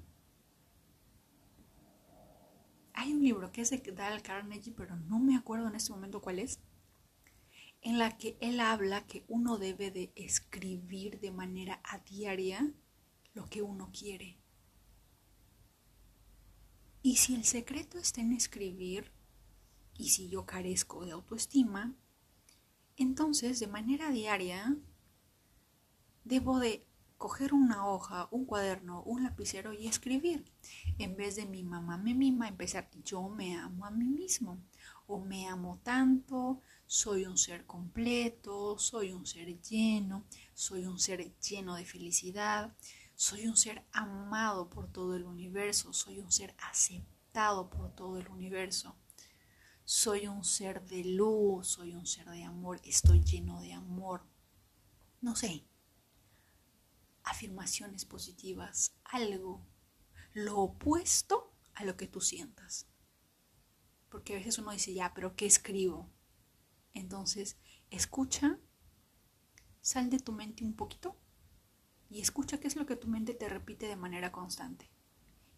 Hay 2.95 3.13
un 3.15 3.23
libro 3.23 3.51
que 3.51 3.63
es 3.63 3.71
de 3.71 3.79
Dale 3.79 4.21
Carnegie, 4.21 4.75
pero 4.77 4.97
no 4.97 5.19
me 5.19 5.37
acuerdo 5.37 5.69
en 5.69 5.75
este 5.75 5.93
momento 5.93 6.21
cuál 6.21 6.39
es, 6.39 6.61
en 7.81 7.99
la 7.99 8.17
que 8.17 8.37
él 8.41 8.61
habla 8.61 9.07
que 9.07 9.25
uno 9.29 9.59
debe 9.59 9.91
de 9.91 10.13
escribir 10.15 11.19
de 11.21 11.33
manera 11.33 11.81
a 11.85 11.99
diaria 11.99 12.73
lo 13.35 13.47
que 13.47 13.63
uno 13.63 13.91
quiere. 13.93 14.39
Y 17.03 17.17
si 17.17 17.35
el 17.35 17.45
secreto 17.45 17.99
está 17.99 18.21
en 18.21 18.33
escribir, 18.33 19.11
y 19.99 20.11
si 20.11 20.29
yo 20.29 20.47
carezco 20.47 21.05
de 21.05 21.13
autoestima, 21.13 21.97
entonces 22.97 23.61
de 23.61 23.67
manera 23.67 24.11
diaria 24.11 24.77
debo 26.25 26.59
de 26.59 26.87
coger 27.23 27.55
una 27.55 27.87
hoja, 27.87 28.27
un 28.33 28.45
cuaderno, 28.45 29.03
un 29.05 29.23
lapicero 29.23 29.73
y 29.73 29.87
escribir. 29.87 30.45
En 30.99 31.17
vez 31.17 31.37
de 31.37 31.47
mi 31.47 31.63
mamá 31.63 31.97
me 31.97 32.15
mima, 32.15 32.49
empezar 32.49 32.91
yo 33.05 33.29
me 33.29 33.57
amo 33.57 33.87
a 33.87 33.93
mí 33.93 34.07
mismo. 34.07 34.59
O 35.07 35.21
me 35.21 35.47
amo 35.47 35.79
tanto, 35.85 36.63
soy 36.87 37.27
un 37.27 37.39
ser 37.39 37.65
completo, 37.65 38.77
soy 38.79 39.13
un 39.13 39.25
ser 39.25 39.61
lleno, 39.63 40.25
soy 40.53 40.85
un 40.85 40.99
ser 40.99 41.33
lleno 41.39 41.77
de 41.77 41.85
felicidad, 41.85 42.75
soy 43.15 43.47
un 43.47 43.57
ser 43.57 43.85
amado 43.93 44.69
por 44.69 44.91
todo 44.91 45.15
el 45.15 45.25
universo, 45.25 45.93
soy 45.93 46.19
un 46.19 46.33
ser 46.33 46.57
aceptado 46.59 47.71
por 47.71 47.95
todo 47.95 48.19
el 48.19 48.29
universo. 48.29 48.97
Soy 49.95 50.27
un 50.27 50.43
ser 50.43 50.83
de 50.87 51.05
luz, 51.05 51.69
soy 51.69 51.95
un 51.95 52.07
ser 52.07 52.25
de 52.31 52.45
amor, 52.45 52.81
estoy 52.83 53.23
lleno 53.23 53.61
de 53.61 53.75
amor. 53.75 54.25
No 55.21 55.37
sé, 55.37 55.67
afirmaciones 57.25 58.07
positivas, 58.07 58.95
algo, 59.05 59.61
lo 60.33 60.59
opuesto 60.61 61.53
a 61.75 61.85
lo 61.85 61.99
que 61.99 62.07
tú 62.07 62.23
sientas. 62.23 62.87
Porque 64.09 64.33
a 64.33 64.37
veces 64.37 64.57
uno 64.57 64.73
dice, 64.73 64.95
ya, 64.95 65.13
pero 65.13 65.37
¿qué 65.37 65.45
escribo? 65.45 66.11
Entonces, 66.95 67.59
escucha, 67.91 68.59
sal 69.83 70.09
de 70.09 70.21
tu 70.21 70.33
mente 70.33 70.65
un 70.65 70.73
poquito 70.73 71.21
y 72.09 72.23
escucha 72.23 72.59
qué 72.59 72.67
es 72.67 72.77
lo 72.77 72.87
que 72.87 72.97
tu 72.97 73.09
mente 73.09 73.35
te 73.35 73.51
repite 73.51 73.89
de 73.89 73.97
manera 73.97 74.33
constante. 74.33 74.91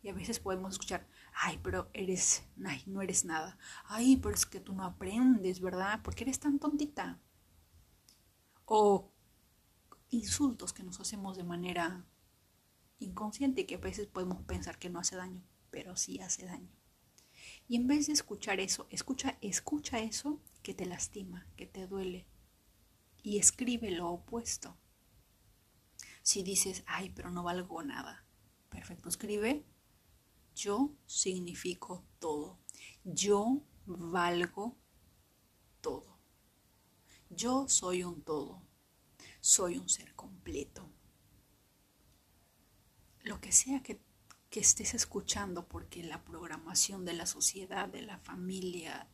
Y 0.05 0.11
a 0.11 0.13
veces 0.13 0.39
podemos 0.39 0.75
escuchar, 0.75 1.09
ay, 1.33 1.59
pero 1.63 1.89
eres, 1.95 2.45
ay, 2.63 2.83
no 2.85 3.01
eres 3.01 3.25
nada. 3.25 3.57
Ay, 3.87 4.19
pero 4.19 4.35
es 4.35 4.45
que 4.45 4.61
tú 4.61 4.75
no 4.75 4.85
aprendes, 4.85 5.63
¿verdad? 5.63 6.01
Porque 6.05 6.25
eres 6.25 6.39
tan 6.39 6.59
tontita. 6.59 7.23
O 8.67 9.11
insultos 10.11 10.75
que 10.75 10.83
nos 10.83 11.01
hacemos 11.01 11.39
de 11.39 11.45
manera 11.45 12.05
inconsciente 12.99 13.63
y 13.63 13.65
que 13.65 13.77
a 13.77 13.79
veces 13.79 14.07
podemos 14.07 14.43
pensar 14.43 14.79
que 14.79 14.91
no 14.91 14.99
hace 14.99 15.17
daño, 15.17 15.43
pero 15.71 15.97
sí 15.97 16.21
hace 16.21 16.45
daño. 16.45 16.71
Y 17.67 17.77
en 17.77 17.87
vez 17.87 18.07
de 18.07 18.13
escuchar 18.13 18.61
eso, 18.61 18.87
escucha, 18.91 19.39
escucha 19.41 20.01
eso 20.01 20.39
que 20.63 20.75
te 20.75 20.85
lastima, 20.85 21.47
que 21.57 21.65
te 21.65 21.87
duele, 21.87 22.27
y 23.23 23.39
escribe 23.39 23.91
lo 23.91 24.11
opuesto. 24.11 24.77
Si 26.21 26.43
dices, 26.43 26.85
ay, 26.87 27.09
pero 27.09 27.31
no 27.31 27.43
valgo 27.43 27.83
nada, 27.83 28.27
perfecto, 28.69 29.09
escribe, 29.09 29.65
yo 30.55 30.95
significo 31.07 32.05
todo, 32.19 32.59
yo 33.05 33.63
valgo 33.87 34.77
todo, 35.81 36.19
yo 37.31 37.69
soy 37.69 38.05
un 38.05 38.23
todo, 38.23 38.63
soy 39.41 39.79
un 39.79 39.89
ser 39.89 40.15
completo. 40.15 40.91
Lo 43.23 43.41
que 43.41 43.53
sea 43.53 43.83
que, 43.83 44.01
que 44.51 44.61
estés 44.61 44.95
escuchando, 44.95 45.67
porque 45.67 46.03
la 46.03 46.25
programación 46.25 47.05
de 47.05 47.15
la 47.15 47.27
sociedad, 47.27 47.89
de 47.89 48.03
la 48.03 48.19
familia, 48.19 49.09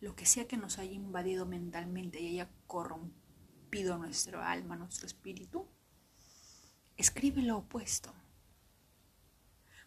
lo 0.00 0.14
que 0.14 0.26
sea 0.26 0.46
que 0.46 0.56
nos 0.56 0.78
haya 0.78 0.92
invadido 0.92 1.46
mentalmente 1.46 2.20
y 2.20 2.28
haya 2.28 2.50
corrompido 2.66 3.96
nuestro 3.98 4.42
alma, 4.42 4.76
nuestro 4.76 5.06
espíritu, 5.06 5.66
escribe 6.96 7.42
lo 7.42 7.58
opuesto. 7.58 8.14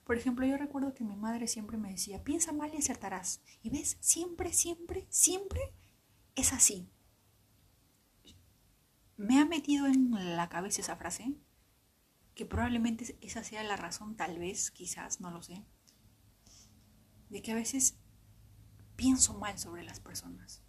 Por 0.09 0.17
ejemplo, 0.17 0.43
yo 0.43 0.57
recuerdo 0.57 0.95
que 0.95 1.03
mi 1.03 1.15
madre 1.15 1.45
siempre 1.45 1.77
me 1.77 1.91
decía, 1.91 2.23
piensa 2.23 2.51
mal 2.51 2.73
y 2.73 2.77
acertarás. 2.77 3.43
Y 3.61 3.69
ves, 3.69 3.95
siempre, 3.99 4.51
siempre, 4.51 5.05
siempre 5.11 5.61
es 6.33 6.51
así. 6.51 6.89
Me 9.17 9.39
ha 9.39 9.45
metido 9.45 9.85
en 9.85 10.09
la 10.35 10.49
cabeza 10.49 10.81
esa 10.81 10.95
frase, 10.95 11.35
que 12.33 12.47
probablemente 12.47 13.19
esa 13.21 13.43
sea 13.43 13.61
la 13.61 13.75
razón, 13.75 14.15
tal 14.15 14.39
vez, 14.39 14.71
quizás, 14.71 15.21
no 15.21 15.29
lo 15.29 15.43
sé, 15.43 15.63
de 17.29 17.43
que 17.43 17.51
a 17.51 17.55
veces 17.55 17.99
pienso 18.95 19.37
mal 19.37 19.59
sobre 19.59 19.83
las 19.83 19.99
personas. 19.99 20.63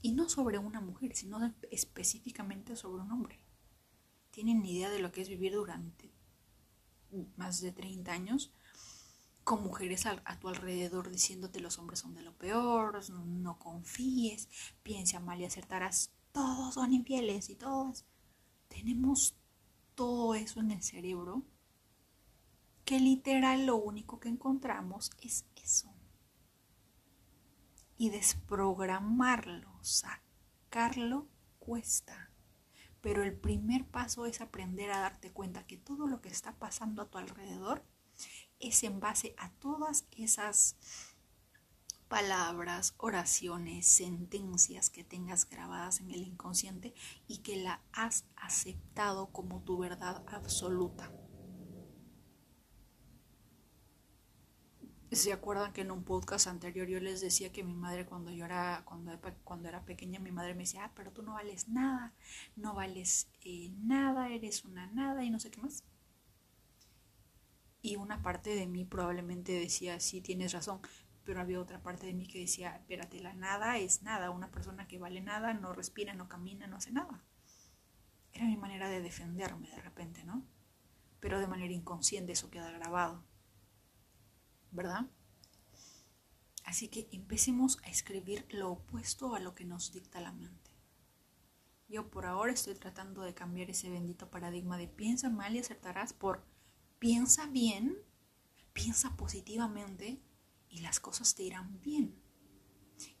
Y 0.00 0.12
no 0.12 0.30
sobre 0.30 0.56
una 0.56 0.80
mujer, 0.80 1.14
sino 1.16 1.54
específicamente 1.70 2.76
sobre 2.76 3.02
un 3.02 3.12
hombre 3.12 3.42
tienen 4.32 4.64
idea 4.64 4.90
de 4.90 4.98
lo 4.98 5.12
que 5.12 5.20
es 5.20 5.28
vivir 5.28 5.52
durante 5.52 6.11
más 7.36 7.60
de 7.60 7.72
30 7.72 8.12
años 8.12 8.52
con 9.44 9.62
mujeres 9.62 10.06
a, 10.06 10.38
tu 10.38 10.48
alrededor 10.48 11.10
diciéndote 11.10 11.60
los 11.60 11.78
hombres 11.78 12.00
son 12.00 12.14
de 12.14 12.22
lo 12.22 12.32
peor, 12.36 13.00
no, 13.10 13.58
confíes, 13.58 14.48
piensa 14.82 15.20
mal 15.20 15.40
y 15.40 15.44
acertarás, 15.44 16.12
todos 16.32 16.74
son 16.74 16.92
infieles 16.92 17.50
y 17.50 17.56
todos. 17.56 18.04
Tenemos 18.68 19.34
todo 19.94 20.34
eso 20.34 20.60
en 20.60 20.70
el 20.70 20.82
cerebro 20.82 21.42
que 22.84 23.00
literal 23.00 23.66
lo 23.66 23.76
único 23.76 24.20
que 24.20 24.28
encontramos 24.28 25.10
es 25.20 25.44
eso. 25.56 25.92
Y 27.96 28.10
desprogramarlo, 28.10 29.78
sacarlo, 29.82 31.28
cuesta. 31.58 32.31
Pero 33.02 33.22
el 33.22 33.34
primer 33.34 33.84
paso 33.84 34.24
es 34.24 34.40
aprender 34.40 34.90
a 34.90 35.00
darte 35.00 35.30
cuenta 35.30 35.66
que 35.66 35.76
todo 35.76 36.06
lo 36.06 36.22
que 36.22 36.30
está 36.30 36.54
pasando 36.54 37.02
a 37.02 37.10
tu 37.10 37.18
alrededor 37.18 37.84
es 38.58 38.82
en 38.84 39.00
base 39.00 39.34
a 39.36 39.50
todas 39.50 40.06
esas 40.12 40.76
palabras, 42.08 42.94
oraciones, 42.98 43.86
sentencias 43.86 44.90
que 44.90 45.02
tengas 45.02 45.48
grabadas 45.48 46.00
en 46.00 46.10
el 46.10 46.22
inconsciente 46.22 46.94
y 47.26 47.38
que 47.38 47.56
la 47.56 47.82
has 47.92 48.26
aceptado 48.36 49.32
como 49.32 49.62
tu 49.62 49.78
verdad 49.78 50.22
absoluta. 50.26 51.10
¿Se 55.12 55.30
acuerdan 55.30 55.74
que 55.74 55.82
en 55.82 55.90
un 55.90 56.04
podcast 56.04 56.46
anterior 56.46 56.88
yo 56.88 56.98
les 56.98 57.20
decía 57.20 57.52
que 57.52 57.62
mi 57.62 57.74
madre 57.74 58.06
cuando 58.06 58.30
yo 58.30 58.46
era, 58.46 58.82
cuando, 58.86 59.68
era 59.68 59.84
pequeña, 59.84 60.18
mi 60.18 60.32
madre 60.32 60.54
me 60.54 60.60
decía, 60.60 60.86
ah, 60.86 60.92
pero 60.96 61.12
tú 61.12 61.22
no 61.22 61.34
vales 61.34 61.68
nada, 61.68 62.14
no 62.56 62.72
vales 62.72 63.28
eh, 63.42 63.70
nada, 63.82 64.30
eres 64.30 64.64
una 64.64 64.86
nada 64.86 65.22
y 65.22 65.28
no 65.28 65.38
sé 65.38 65.50
qué 65.50 65.60
más? 65.60 65.84
Y 67.82 67.96
una 67.96 68.22
parte 68.22 68.54
de 68.54 68.66
mí 68.66 68.86
probablemente 68.86 69.52
decía, 69.52 70.00
sí, 70.00 70.22
tienes 70.22 70.54
razón, 70.54 70.80
pero 71.24 71.42
había 71.42 71.60
otra 71.60 71.82
parte 71.82 72.06
de 72.06 72.14
mí 72.14 72.26
que 72.26 72.40
decía, 72.40 72.74
espérate, 72.76 73.20
la 73.20 73.34
nada 73.34 73.76
es 73.76 74.02
nada, 74.02 74.30
una 74.30 74.50
persona 74.50 74.88
que 74.88 74.98
vale 74.98 75.20
nada, 75.20 75.52
no 75.52 75.74
respira, 75.74 76.14
no 76.14 76.30
camina, 76.30 76.66
no 76.66 76.76
hace 76.76 76.90
nada. 76.90 77.22
Era 78.32 78.46
mi 78.46 78.56
manera 78.56 78.88
de 78.88 79.02
defenderme 79.02 79.68
de 79.68 79.82
repente, 79.82 80.24
¿no? 80.24 80.42
Pero 81.20 81.38
de 81.38 81.48
manera 81.48 81.74
inconsciente 81.74 82.32
eso 82.32 82.48
queda 82.48 82.70
grabado. 82.70 83.22
¿Verdad? 84.72 85.06
Así 86.64 86.88
que 86.88 87.08
empecemos 87.12 87.78
a 87.84 87.90
escribir 87.90 88.46
lo 88.50 88.70
opuesto 88.70 89.34
a 89.34 89.40
lo 89.40 89.54
que 89.54 89.64
nos 89.64 89.92
dicta 89.92 90.20
la 90.20 90.32
mente. 90.32 90.70
Yo 91.88 92.10
por 92.10 92.24
ahora 92.24 92.52
estoy 92.52 92.74
tratando 92.74 93.22
de 93.22 93.34
cambiar 93.34 93.68
ese 93.68 93.90
bendito 93.90 94.30
paradigma 94.30 94.78
de 94.78 94.88
piensa 94.88 95.28
mal 95.28 95.54
y 95.54 95.58
acertarás 95.58 96.14
por 96.14 96.42
piensa 96.98 97.46
bien, 97.46 97.98
piensa 98.72 99.16
positivamente 99.16 100.22
y 100.70 100.80
las 100.80 101.00
cosas 101.00 101.34
te 101.34 101.42
irán 101.42 101.80
bien. 101.82 102.18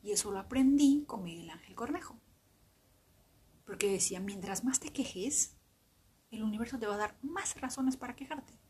Y 0.02 0.12
eso 0.12 0.30
lo 0.30 0.38
aprendí 0.38 1.04
con 1.06 1.24
Miguel 1.24 1.50
Ángel 1.50 1.74
Cornejo. 1.74 2.18
Porque 3.66 3.90
decía, 3.90 4.20
mientras 4.20 4.64
más 4.64 4.80
te 4.80 4.92
quejes, 4.92 5.56
el 6.30 6.42
universo 6.42 6.78
te 6.78 6.86
va 6.86 6.94
a 6.94 6.98
dar 6.98 7.18
más 7.22 7.60
razones 7.60 7.96
para 7.96 8.16
quejarte. 8.16 8.61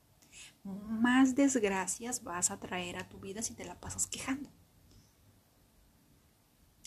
Más 0.64 1.34
desgracias 1.34 2.22
vas 2.22 2.50
a 2.50 2.60
traer 2.60 2.96
a 2.96 3.08
tu 3.08 3.20
vida 3.20 3.42
si 3.42 3.54
te 3.54 3.64
la 3.64 3.80
pasas 3.80 4.06
quejando. 4.06 4.50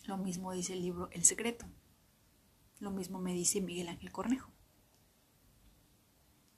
Lo 0.06 0.18
mismo 0.18 0.52
dice 0.52 0.74
el 0.74 0.82
libro 0.82 1.10
El 1.12 1.26
Secreto. 1.26 1.66
Lo 2.80 2.92
mismo 2.92 3.20
me 3.20 3.34
dice 3.34 3.62
Miguel 3.62 3.88
Ángel 3.88 4.12
Cornejo. 4.12 4.52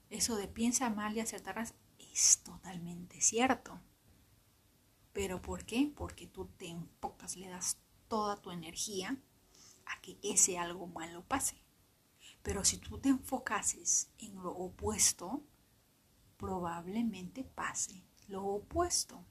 Eso 0.09 0.35
de 0.35 0.47
piensa 0.47 0.89
mal 0.89 1.15
y 1.15 1.19
acertarás 1.19 1.73
es 1.99 2.39
totalmente 2.43 3.21
cierto. 3.21 3.79
¿Pero 5.13 5.41
por 5.41 5.65
qué? 5.65 5.91
Porque 5.95 6.27
tú 6.27 6.45
te 6.57 6.67
enfocas, 6.67 7.37
le 7.37 7.47
das 7.47 7.77
toda 8.07 8.41
tu 8.41 8.51
energía 8.51 9.17
a 9.85 10.01
que 10.01 10.17
ese 10.23 10.57
algo 10.57 10.87
malo 10.87 11.23
pase. 11.25 11.61
Pero 12.43 12.63
si 12.63 12.77
tú 12.77 12.99
te 12.99 13.09
enfocases 13.09 14.11
en 14.17 14.35
lo 14.35 14.51
opuesto, 14.51 15.43
probablemente 16.37 17.43
pase 17.43 18.03
lo 18.27 18.43
opuesto. 18.45 19.25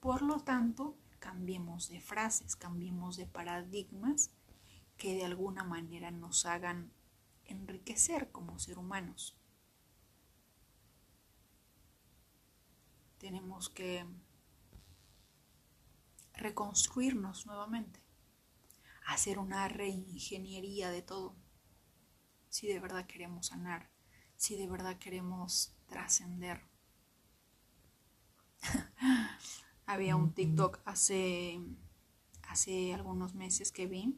Por 0.00 0.22
lo 0.22 0.40
tanto, 0.40 0.96
cambiemos 1.18 1.88
de 1.88 2.00
frases, 2.00 2.56
cambiemos 2.56 3.16
de 3.16 3.26
paradigmas 3.26 4.30
que 4.96 5.14
de 5.14 5.24
alguna 5.24 5.64
manera 5.64 6.10
nos 6.10 6.46
hagan 6.46 6.92
enriquecer 7.44 8.30
como 8.30 8.58
ser 8.58 8.78
humanos. 8.78 9.36
Tenemos 13.18 13.68
que 13.68 14.06
reconstruirnos 16.34 17.44
nuevamente, 17.46 18.00
hacer 19.06 19.38
una 19.38 19.68
reingeniería 19.68 20.90
de 20.90 21.02
todo, 21.02 21.36
si 22.48 22.66
de 22.66 22.80
verdad 22.80 23.06
queremos 23.06 23.48
sanar, 23.48 23.90
si 24.36 24.56
de 24.56 24.66
verdad 24.68 24.98
queremos 24.98 25.74
trascender. 25.90 26.62
Había 29.86 30.16
un 30.16 30.32
TikTok 30.32 30.80
hace, 30.84 31.60
hace 32.42 32.94
algunos 32.94 33.34
meses 33.34 33.72
que 33.72 33.86
vi 33.86 34.16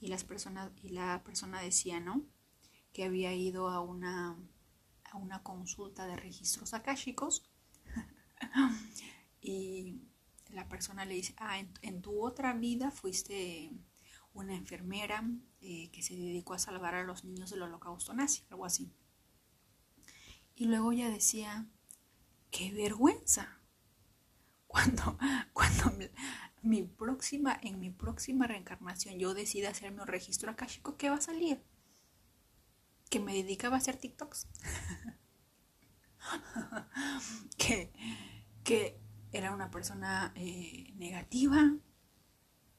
y, 0.00 0.08
las 0.08 0.24
personas, 0.24 0.70
y 0.82 0.90
la 0.90 1.22
persona 1.24 1.60
decía, 1.60 2.00
¿no? 2.00 2.24
Que 2.92 3.04
había 3.04 3.34
ido 3.34 3.68
a 3.70 3.80
una, 3.80 4.38
a 5.10 5.16
una 5.16 5.42
consulta 5.42 6.06
de 6.06 6.16
registros 6.16 6.74
akáshicos 6.74 7.50
y 9.40 10.02
la 10.50 10.68
persona 10.68 11.04
le 11.04 11.14
dice, 11.14 11.34
ah, 11.38 11.58
en, 11.58 12.02
tu 12.02 12.22
otra 12.22 12.52
vida 12.52 12.92
fuiste 12.92 13.72
una 14.32 14.54
enfermera 14.54 15.24
eh, 15.60 15.90
que 15.90 16.02
se 16.02 16.14
dedicó 16.14 16.54
a 16.54 16.58
salvar 16.58 16.94
a 16.94 17.02
los 17.02 17.24
niños 17.24 17.50
del 17.50 17.62
holocausto 17.62 18.14
nazi, 18.14 18.44
algo 18.50 18.64
así. 18.64 18.92
Y 20.56 20.66
luego 20.66 20.92
ella 20.92 21.10
decía, 21.10 21.66
qué 22.50 22.72
vergüenza. 22.72 23.58
Cuando, 24.66 25.18
cuando 25.52 25.92
mi, 26.62 26.82
próxima, 26.82 27.58
en 27.62 27.80
mi 27.80 27.90
próxima 27.90 28.46
reencarnación 28.46 29.18
yo 29.18 29.34
decida 29.34 29.70
hacerme 29.70 30.02
un 30.02 30.08
registro 30.08 30.50
akáshico, 30.50 30.96
¿qué 30.96 31.10
va 31.10 31.16
a 31.16 31.20
salir? 31.20 31.62
Que 33.10 33.20
me 33.20 33.34
dedicaba 33.34 33.76
a 33.76 33.78
hacer 33.78 33.96
TikToks. 33.96 34.46
que, 37.58 37.92
que 38.62 39.00
era 39.32 39.52
una 39.52 39.70
persona 39.70 40.32
eh, 40.36 40.92
negativa, 40.96 41.74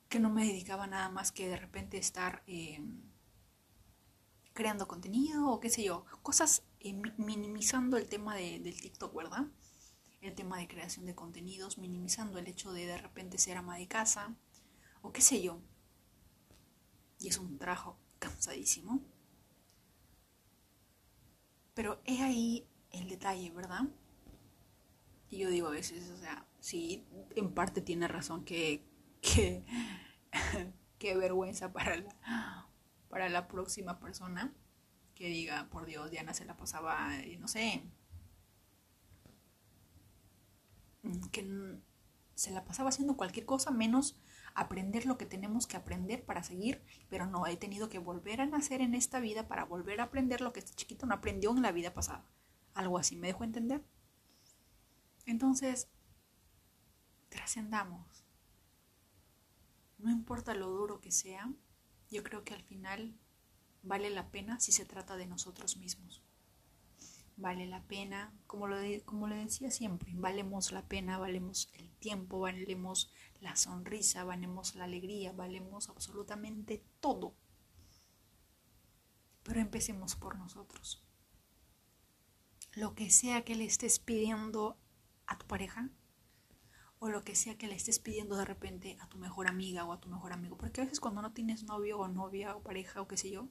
que 0.07 0.19
no 0.19 0.29
me 0.29 0.45
dedicaba 0.45 0.87
nada 0.87 1.09
más 1.09 1.31
que 1.33 1.49
de 1.49 1.57
repente 1.57 1.97
estar 1.97 2.43
eh, 2.47 2.81
creando 4.53 4.87
contenido 4.87 5.49
o 5.49 5.59
qué 5.59 5.69
sé 5.69 5.83
yo, 5.83 6.05
cosas 6.23 6.63
minimizando 6.93 7.97
el 7.97 8.07
tema 8.07 8.35
de, 8.35 8.59
del 8.59 8.79
TikTok, 8.79 9.15
¿verdad? 9.15 9.47
El 10.21 10.35
tema 10.35 10.57
de 10.57 10.67
creación 10.67 11.05
de 11.05 11.15
contenidos, 11.15 11.77
minimizando 11.77 12.39
el 12.39 12.47
hecho 12.47 12.73
de 12.73 12.85
de 12.85 12.97
repente 12.97 13.37
ser 13.37 13.57
ama 13.57 13.77
de 13.77 13.87
casa 13.87 14.35
o 15.01 15.11
qué 15.11 15.21
sé 15.21 15.41
yo. 15.41 15.61
Y 17.19 17.29
es 17.29 17.37
un 17.37 17.57
trabajo 17.57 17.97
cansadísimo. 18.19 19.01
Pero 21.73 22.01
es 22.05 22.21
ahí 22.21 22.67
el 22.91 23.09
detalle, 23.09 23.51
¿verdad? 23.51 23.83
Y 25.29 25.39
yo 25.39 25.49
digo 25.49 25.67
a 25.67 25.71
veces, 25.71 26.09
o 26.09 26.17
sea, 26.17 26.47
sí, 26.59 27.05
en 27.35 27.53
parte 27.53 27.81
tiene 27.81 28.07
razón 28.07 28.45
que, 28.45 28.87
que, 29.21 29.65
qué 30.99 31.15
vergüenza 31.15 31.73
para 31.73 31.97
la, 31.97 32.69
para 33.09 33.29
la 33.29 33.47
próxima 33.47 33.99
persona 33.99 34.53
que 35.15 35.29
diga, 35.29 35.67
por 35.69 35.85
Dios, 35.85 36.11
Diana 36.11 36.33
se 36.33 36.45
la 36.45 36.57
pasaba, 36.57 37.17
eh, 37.21 37.37
no 37.37 37.47
sé, 37.47 37.83
que 41.31 41.79
se 42.35 42.51
la 42.51 42.65
pasaba 42.65 42.89
haciendo 42.89 43.15
cualquier 43.15 43.45
cosa 43.45 43.71
menos 43.71 44.17
aprender 44.55 45.05
lo 45.05 45.17
que 45.17 45.25
tenemos 45.25 45.67
que 45.67 45.77
aprender 45.77 46.25
para 46.25 46.43
seguir, 46.43 46.83
pero 47.09 47.25
no, 47.25 47.47
he 47.47 47.57
tenido 47.57 47.89
que 47.89 47.99
volver 47.99 48.41
a 48.41 48.45
nacer 48.45 48.81
en 48.81 48.93
esta 48.93 49.19
vida 49.19 49.47
para 49.47 49.65
volver 49.65 49.99
a 50.01 50.05
aprender 50.05 50.41
lo 50.41 50.53
que 50.53 50.59
este 50.59 50.73
chiquito 50.75 51.05
no 51.05 51.15
aprendió 51.15 51.51
en 51.51 51.61
la 51.61 51.71
vida 51.71 51.93
pasada. 51.93 52.25
Algo 52.73 52.97
así, 52.97 53.15
¿me 53.15 53.27
dejo 53.27 53.43
entender? 53.43 53.83
Entonces, 55.25 55.89
trascendamos. 57.29 58.25
No 59.97 60.11
importa 60.11 60.53
lo 60.53 60.69
duro 60.69 61.01
que 61.01 61.11
sea, 61.11 61.51
yo 62.09 62.23
creo 62.23 62.43
que 62.43 62.53
al 62.53 62.63
final 62.63 63.17
vale 63.85 64.09
la 64.09 64.29
pena 64.31 64.59
si 64.59 64.71
se 64.71 64.85
trata 64.85 65.15
de 65.15 65.27
nosotros 65.27 65.77
mismos. 65.77 66.23
Vale 67.37 67.67
la 67.67 67.83
pena, 67.83 68.33
como 68.47 68.67
lo, 68.67 68.77
como 69.03 69.27
le 69.27 69.35
decía 69.35 69.69
siempre, 69.69 70.11
valemos 70.15 70.71
la 70.71 70.87
pena, 70.87 71.17
valemos 71.17 71.69
el 71.73 71.91
tiempo, 71.97 72.39
valemos 72.39 73.11
la 73.41 73.55
sonrisa, 73.55 74.23
valemos 74.23 74.75
la 74.75 74.85
alegría, 74.85 75.33
valemos 75.33 75.89
absolutamente 75.89 76.83
todo. 77.01 77.35
Pero 79.43 79.59
empecemos 79.59 80.15
por 80.15 80.37
nosotros. 80.37 81.03
Lo 82.73 82.95
que 82.95 83.09
sea 83.09 83.43
que 83.43 83.55
le 83.55 83.65
estés 83.65 83.99
pidiendo 83.99 84.77
a 85.27 85.37
tu 85.37 85.45
pareja 85.45 85.89
o 86.99 87.09
lo 87.09 87.23
que 87.23 87.35
sea 87.35 87.57
que 87.57 87.67
le 87.67 87.75
estés 87.75 87.99
pidiendo 87.99 88.37
de 88.37 88.45
repente 88.45 88.97
a 89.01 89.09
tu 89.09 89.17
mejor 89.17 89.47
amiga 89.47 89.83
o 89.85 89.91
a 89.91 89.99
tu 89.99 90.09
mejor 90.09 90.31
amigo. 90.31 90.57
Porque 90.57 90.81
a 90.81 90.85
veces 90.85 90.99
cuando 90.99 91.21
no 91.21 91.33
tienes 91.33 91.63
novio 91.63 91.99
o 91.99 92.07
novia 92.07 92.55
o 92.55 92.63
pareja 92.63 93.01
o 93.01 93.07
qué 93.07 93.17
sé 93.17 93.29
yo, 93.29 93.49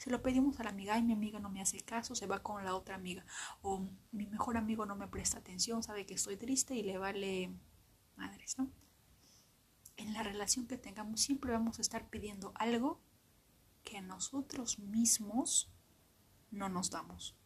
se 0.00 0.08
lo 0.08 0.22
pedimos 0.22 0.58
a 0.58 0.64
la 0.64 0.70
amiga 0.70 0.96
y 0.96 1.02
mi 1.02 1.12
amiga 1.12 1.40
no 1.40 1.50
me 1.50 1.60
hace 1.60 1.78
caso, 1.80 2.14
se 2.14 2.26
va 2.26 2.42
con 2.42 2.64
la 2.64 2.74
otra 2.74 2.94
amiga. 2.94 3.22
O 3.60 3.86
mi 4.12 4.24
mejor 4.24 4.56
amigo 4.56 4.86
no 4.86 4.96
me 4.96 5.06
presta 5.08 5.36
atención, 5.36 5.82
sabe 5.82 6.06
que 6.06 6.14
estoy 6.14 6.38
triste 6.38 6.74
y 6.74 6.82
le 6.82 6.96
vale 6.96 7.54
madres, 8.16 8.56
¿no? 8.56 8.72
En 9.98 10.14
la 10.14 10.22
relación 10.22 10.66
que 10.66 10.78
tengamos 10.78 11.20
siempre 11.20 11.52
vamos 11.52 11.78
a 11.78 11.82
estar 11.82 12.08
pidiendo 12.08 12.54
algo 12.54 13.02
que 13.84 14.00
nosotros 14.00 14.78
mismos 14.78 15.70
no 16.50 16.70
nos 16.70 16.88
damos. 16.88 17.36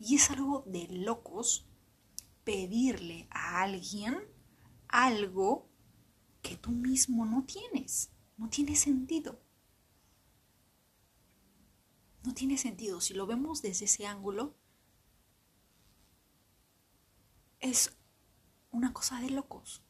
Y 0.00 0.16
es 0.16 0.28
algo 0.32 0.64
de 0.66 0.88
locos 0.88 1.68
pedirle 2.42 3.28
a 3.30 3.62
alguien 3.62 4.18
algo 4.88 5.70
que 6.42 6.56
tú 6.56 6.72
mismo 6.72 7.26
no 7.26 7.44
tienes. 7.44 8.10
No 8.36 8.48
tiene 8.48 8.74
sentido. 8.74 9.40
No 12.22 12.34
tiene 12.34 12.58
sentido. 12.58 13.00
Si 13.00 13.14
lo 13.14 13.26
vemos 13.26 13.62
desde 13.62 13.86
ese 13.86 14.06
ángulo, 14.06 14.54
es 17.60 17.96
una 18.70 18.92
cosa 18.92 19.20
de 19.20 19.30
locos. 19.30 19.82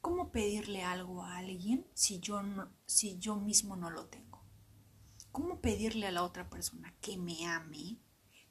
¿Cómo 0.00 0.32
pedirle 0.32 0.82
algo 0.82 1.22
a 1.22 1.38
alguien 1.38 1.86
si 1.94 2.20
yo, 2.20 2.42
si 2.84 3.18
yo 3.18 3.36
mismo 3.36 3.76
no 3.76 3.90
lo 3.90 4.06
tengo? 4.06 4.44
¿Cómo 5.32 5.60
pedirle 5.60 6.06
a 6.06 6.12
la 6.12 6.22
otra 6.22 6.48
persona 6.48 6.94
que 7.00 7.16
me 7.16 7.46
ame, 7.46 7.98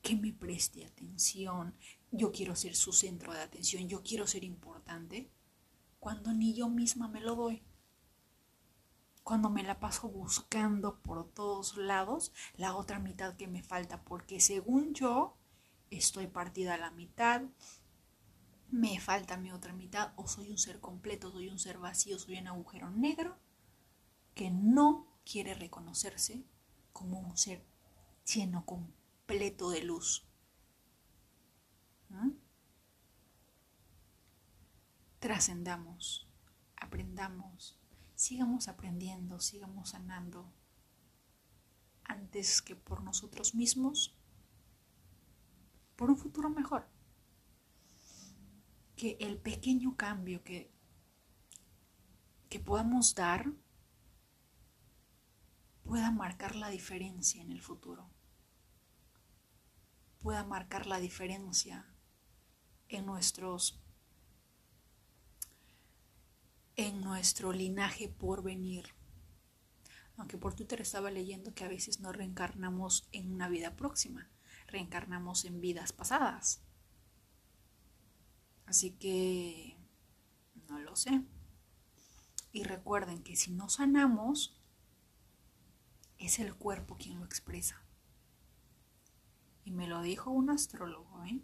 que 0.01 0.15
me 0.15 0.33
preste 0.33 0.85
atención, 0.85 1.75
yo 2.11 2.31
quiero 2.31 2.55
ser 2.55 2.75
su 2.75 2.91
centro 2.91 3.33
de 3.33 3.41
atención, 3.41 3.87
yo 3.87 4.03
quiero 4.03 4.27
ser 4.27 4.43
importante, 4.43 5.31
cuando 5.99 6.33
ni 6.33 6.53
yo 6.53 6.67
misma 6.67 7.07
me 7.07 7.21
lo 7.21 7.35
doy. 7.35 7.63
Cuando 9.23 9.49
me 9.49 9.63
la 9.63 9.79
paso 9.79 10.09
buscando 10.09 10.99
por 10.99 11.29
todos 11.31 11.77
lados 11.77 12.33
la 12.55 12.75
otra 12.75 12.99
mitad 12.99 13.36
que 13.36 13.47
me 13.47 13.63
falta, 13.63 14.03
porque 14.03 14.39
según 14.39 14.93
yo 14.93 15.38
estoy 15.91 16.27
partida 16.27 16.73
a 16.73 16.77
la 16.77 16.91
mitad, 16.91 17.43
me 18.69 18.99
falta 18.99 19.38
mi 19.38 19.51
otra 19.51 19.71
mitad, 19.71 20.13
o 20.15 20.27
soy 20.27 20.49
un 20.49 20.57
ser 20.57 20.79
completo, 20.79 21.31
soy 21.31 21.47
un 21.49 21.59
ser 21.59 21.77
vacío, 21.77 22.17
soy 22.19 22.39
un 22.39 22.47
agujero 22.47 22.89
negro 22.89 23.38
que 24.33 24.49
no 24.49 25.07
quiere 25.23 25.53
reconocerse 25.53 26.43
como 26.91 27.19
un 27.19 27.38
ser 27.38 27.63
lleno 28.25 28.65
completo 28.65 29.69
de 29.69 29.83
luz. 29.83 30.25
¿Mm? 32.09 32.31
Trascendamos, 35.19 36.27
aprendamos, 36.75 37.79
sigamos 38.23 38.69
aprendiendo, 38.69 39.41
sigamos 39.41 39.89
sanando, 39.89 40.49
antes 42.05 42.62
que 42.62 42.73
por 42.73 43.03
nosotros 43.03 43.53
mismos, 43.53 44.17
por 45.97 46.09
un 46.09 46.15
futuro 46.15 46.49
mejor. 46.49 46.88
Que 48.95 49.17
el 49.19 49.38
pequeño 49.38 49.97
cambio 49.97 50.41
que, 50.41 50.71
que 52.47 52.62
podamos 52.62 53.13
dar 53.13 53.51
pueda 55.83 56.09
marcar 56.09 56.55
la 56.55 56.69
diferencia 56.69 57.41
en 57.41 57.51
el 57.51 57.62
futuro, 57.62 58.09
pueda 60.21 60.45
marcar 60.45 60.86
la 60.86 60.99
diferencia 60.99 61.93
en 62.88 63.05
nuestros 63.05 63.82
en 66.75 67.01
nuestro 67.01 67.53
linaje 67.53 68.09
por 68.09 68.43
venir. 68.43 68.86
Aunque 70.17 70.38
por 70.38 70.53
Twitter 70.55 70.81
estaba 70.81 71.12
leyendo 71.12 71.53
que 71.53 71.63
a 71.63 71.67
veces 71.69 71.99
no 71.99 72.12
reencarnamos 72.12 73.07
en 73.12 73.31
una 73.31 73.49
vida 73.49 73.75
próxima, 73.75 74.29
reencarnamos 74.67 75.45
en 75.45 75.59
vidas 75.59 75.91
pasadas. 75.91 76.62
Así 78.65 78.91
que 78.91 79.77
no 80.67 80.79
lo 80.79 80.95
sé. 80.95 81.23
Y 82.51 82.63
recuerden 82.63 83.23
que 83.23 83.36
si 83.36 83.51
no 83.51 83.69
sanamos, 83.69 84.59
es 86.19 86.39
el 86.39 86.55
cuerpo 86.55 86.95
quien 86.95 87.19
lo 87.19 87.25
expresa. 87.25 87.83
Y 89.65 89.71
me 89.71 89.88
lo 89.88 90.01
dijo 90.01 90.29
un 90.29 90.49
astrólogo, 90.49 91.23
¿eh? 91.25 91.41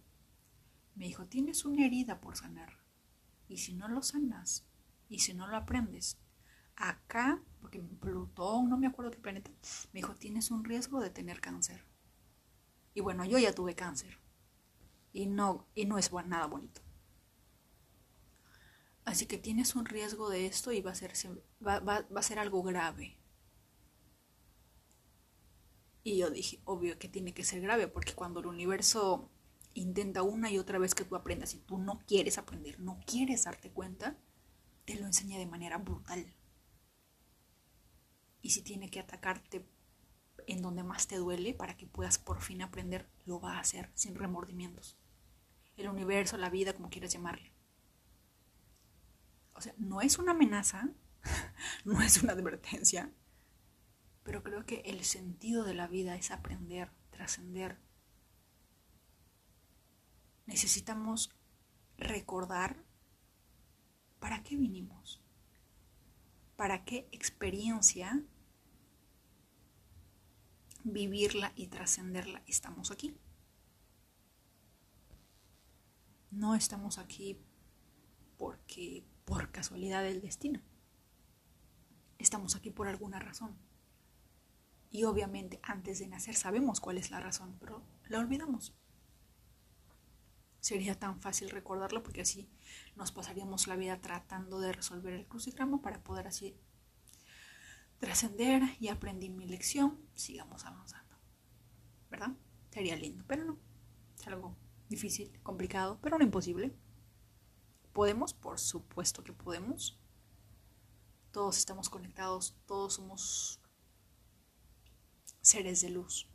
Me 0.96 1.06
dijo, 1.06 1.26
tienes 1.26 1.66
una 1.66 1.86
herida 1.86 2.20
por 2.22 2.36
sanar. 2.36 2.80
Y 3.48 3.58
si 3.58 3.74
no 3.74 3.88
lo 3.88 4.04
sanas, 4.04 4.69
y 5.10 5.20
si 5.20 5.34
no 5.34 5.48
lo 5.48 5.58
aprendes, 5.58 6.18
acá, 6.76 7.44
porque 7.60 7.82
Plutón, 7.82 8.70
no 8.70 8.78
me 8.78 8.88
acuerdo 8.88 9.12
qué 9.12 9.18
planeta, 9.18 9.52
me 9.92 10.00
dijo, 10.00 10.16
tienes 10.16 10.52
un 10.52 10.64
riesgo 10.64 11.02
de 11.02 11.10
tener 11.10 11.42
cáncer. 11.42 11.84
Y 12.94 13.02
bueno, 13.02 13.26
yo 13.26 13.38
ya 13.38 13.54
tuve 13.54 13.76
cáncer. 13.76 14.20
Y 15.12 15.26
no, 15.26 15.68
y 15.76 15.86
no 15.86 15.98
es 15.98 16.12
nada 16.14 16.46
bonito. 16.46 16.82
Así 19.04 19.26
que 19.26 19.38
tienes 19.38 19.76
un 19.76 19.86
riesgo 19.86 20.30
de 20.30 20.46
esto 20.46 20.72
y 20.72 20.82
va 20.82 20.92
a 20.92 20.96
ser, 20.96 21.14
va, 21.66 21.80
va 21.80 22.06
a 22.16 22.24
ser 22.24 22.40
algo 22.40 22.62
grave. 22.62 23.18
Y 26.04 26.18
yo 26.18 26.30
dije, 26.30 26.62
obvio 26.64 26.98
que 26.98 27.10
tiene 27.10 27.34
que 27.34 27.44
ser 27.44 27.62
grave, 27.62 27.88
porque 27.88 28.14
cuando 28.14 28.40
el 28.40 28.46
universo 28.46 29.30
intenta 29.74 30.24
una 30.24 30.52
y 30.52 30.58
otra 30.58 30.80
vez 30.80 30.96
que 30.96 31.06
tú 31.06 31.16
aprendas 31.16 31.54
y 31.54 31.60
tú 31.60 31.78
no 31.78 32.00
quieres 32.08 32.38
aprender, 32.38 32.80
no 32.80 33.00
quieres 33.06 33.44
darte 33.44 33.72
cuenta, 33.72 34.18
te 34.90 35.00
lo 35.00 35.06
enseña 35.06 35.38
de 35.38 35.46
manera 35.46 35.78
brutal. 35.78 36.34
Y 38.42 38.50
si 38.50 38.64
tiene 38.64 38.90
que 38.90 39.00
atacarte 39.00 39.64
en 40.48 40.64
donde 40.64 40.82
más 40.82 41.06
te 41.06 41.18
duele 41.18 41.54
para 41.54 41.78
que 41.78 41.86
puedas 41.86 42.18
por 42.18 42.42
fin 42.42 42.64
aprender, 42.64 43.08
lo 43.28 43.40
va 43.40 43.58
a 43.58 43.60
hacer 43.60 43.92
sin 43.94 44.16
remordimientos. 44.16 44.98
El 45.78 45.90
universo, 45.90 46.38
la 46.38 46.50
vida, 46.50 46.74
como 46.74 46.90
quieras 46.90 47.14
llamarle. 47.14 47.54
O 49.54 49.62
sea, 49.62 49.76
no 49.78 50.02
es 50.02 50.18
una 50.18 50.32
amenaza, 50.32 50.90
no 51.86 52.02
es 52.02 52.24
una 52.24 52.34
advertencia, 52.34 53.14
pero 54.24 54.42
creo 54.42 54.66
que 54.66 54.82
el 54.86 55.04
sentido 55.04 55.66
de 55.66 55.76
la 55.76 55.86
vida 55.86 56.16
es 56.16 56.32
aprender, 56.32 56.90
trascender. 57.12 57.78
Necesitamos 60.48 61.30
recordar 62.00 62.89
para 64.20 64.44
qué 64.44 64.56
vinimos, 64.56 65.22
para 66.56 66.84
qué 66.84 67.08
experiencia 67.12 68.24
vivirla 70.84 71.52
y 71.56 71.68
trascenderla 71.68 72.44
estamos 72.48 72.92
aquí. 72.92 73.16
No 76.32 76.56
estamos 76.56 76.98
aquí 76.98 77.40
porque 78.38 79.06
por 79.26 79.52
casualidad 79.52 80.04
del 80.04 80.22
destino. 80.22 80.62
Estamos 82.18 82.56
aquí 82.56 82.70
por 82.70 82.88
alguna 82.88 83.20
razón. 83.20 83.58
Y 84.92 85.04
obviamente 85.04 85.60
antes 85.64 86.00
de 86.00 86.08
nacer 86.08 86.36
sabemos 86.36 86.80
cuál 86.80 86.98
es 86.98 87.12
la 87.12 87.20
razón, 87.20 87.56
pero 87.60 87.84
la 88.08 88.20
olvidamos. 88.20 88.76
Sería 90.60 90.96
tan 90.96 91.22
fácil 91.22 91.50
recordarlo 91.50 92.04
porque 92.04 92.22
así 92.22 92.50
nos 92.96 93.12
pasaríamos 93.12 93.68
la 93.68 93.76
vida 93.76 94.02
tratando 94.02 94.60
de 94.60 94.74
resolver 94.74 95.14
el 95.14 95.28
crucigrama 95.28 95.82
para 95.82 96.04
poder 96.04 96.28
así 96.28 96.58
trascender 98.00 98.64
y 98.80 98.88
aprendí 98.88 99.30
mi 99.30 99.46
lección, 99.46 100.00
sigamos 100.16 100.66
avanzando. 100.66 101.16
¿Verdad? 102.10 102.32
Sería 102.72 102.96
lindo, 102.96 103.24
pero 103.28 103.46
no. 103.46 103.58
Es 104.18 104.28
algo 104.28 104.56
difícil, 104.90 105.40
complicado, 105.44 106.00
pero 106.02 106.18
no 106.18 106.24
imposible. 106.24 106.76
¿Podemos? 107.94 108.34
Por 108.34 108.60
supuesto 108.60 109.24
que 109.24 109.34
podemos. 109.34 110.00
Todos 111.32 111.58
estamos 111.58 111.90
conectados, 111.90 112.56
todos 112.66 112.96
somos 112.96 113.60
seres 115.42 115.82
de 115.82 115.90
luz. 115.90 116.28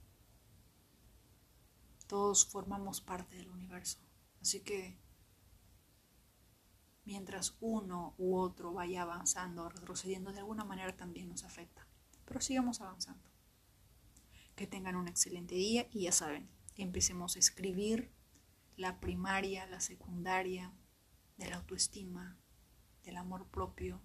Todos 2.06 2.46
formamos 2.46 3.00
parte 3.00 3.36
del 3.36 3.50
universo. 3.50 4.03
Así 4.44 4.60
que 4.60 4.98
mientras 7.06 7.56
uno 7.62 8.14
u 8.18 8.36
otro 8.36 8.74
vaya 8.74 9.00
avanzando 9.00 9.64
o 9.64 9.70
retrocediendo, 9.70 10.34
de 10.34 10.40
alguna 10.40 10.66
manera 10.66 10.94
también 10.94 11.30
nos 11.30 11.44
afecta. 11.44 11.88
Pero 12.26 12.42
sigamos 12.42 12.82
avanzando. 12.82 13.26
Que 14.54 14.66
tengan 14.66 14.96
un 14.96 15.08
excelente 15.08 15.54
día 15.54 15.88
y 15.90 16.02
ya 16.02 16.12
saben, 16.12 16.50
empecemos 16.76 17.36
a 17.36 17.38
escribir 17.38 18.12
la 18.76 19.00
primaria, 19.00 19.64
la 19.64 19.80
secundaria, 19.80 20.74
de 21.38 21.48
la 21.48 21.56
autoestima, 21.56 22.38
del 23.02 23.16
amor 23.16 23.46
propio, 23.48 24.02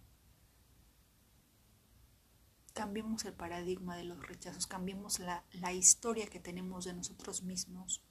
cambiemos 2.73 3.25
el 3.25 3.33
paradigma 3.33 3.97
de 3.97 4.05
los 4.05 4.25
rechazos, 4.25 4.67
cambiemos 4.67 5.19
la, 5.19 5.43
la 5.51 5.73
historia 5.73 6.27
que 6.27 6.39
tenemos 6.39 6.85
de 6.85 6.93
nosotros 6.93 7.43
mismos, 7.43 8.05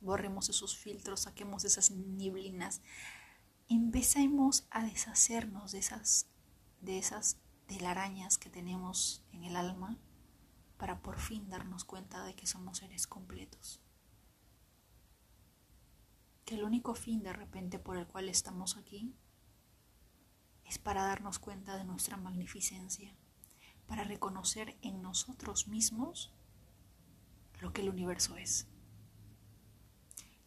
borremos 0.00 0.48
esos 0.48 0.76
filtros, 0.76 1.20
saquemos 1.20 1.64
esas 1.64 1.90
niblinas, 1.90 2.82
empecemos 3.68 4.66
a 4.70 4.84
deshacernos 4.84 5.72
de 5.72 5.78
esas, 5.78 6.26
de 6.80 6.98
esas 6.98 7.36
telarañas 7.66 8.38
que 8.38 8.50
tenemos 8.50 9.24
en 9.32 9.44
el 9.44 9.56
alma 9.56 9.98
para 10.76 11.02
por 11.02 11.18
fin 11.18 11.48
darnos 11.48 11.84
cuenta 11.84 12.24
de 12.24 12.34
que 12.34 12.46
somos 12.46 12.78
seres 12.78 13.06
completos. 13.06 13.80
Que 16.44 16.54
el 16.54 16.64
único 16.64 16.94
fin 16.94 17.22
de 17.22 17.32
repente 17.32 17.78
por 17.78 17.96
el 17.96 18.06
cual 18.06 18.28
estamos 18.28 18.76
aquí 18.76 19.14
es 20.64 20.78
para 20.78 21.04
darnos 21.04 21.38
cuenta 21.38 21.76
de 21.76 21.84
nuestra 21.84 22.16
magnificencia 22.16 23.14
para 23.86 24.04
reconocer 24.04 24.78
en 24.82 25.02
nosotros 25.02 25.66
mismos 25.66 26.32
lo 27.60 27.72
que 27.72 27.82
el 27.82 27.88
universo 27.88 28.36
es. 28.36 28.69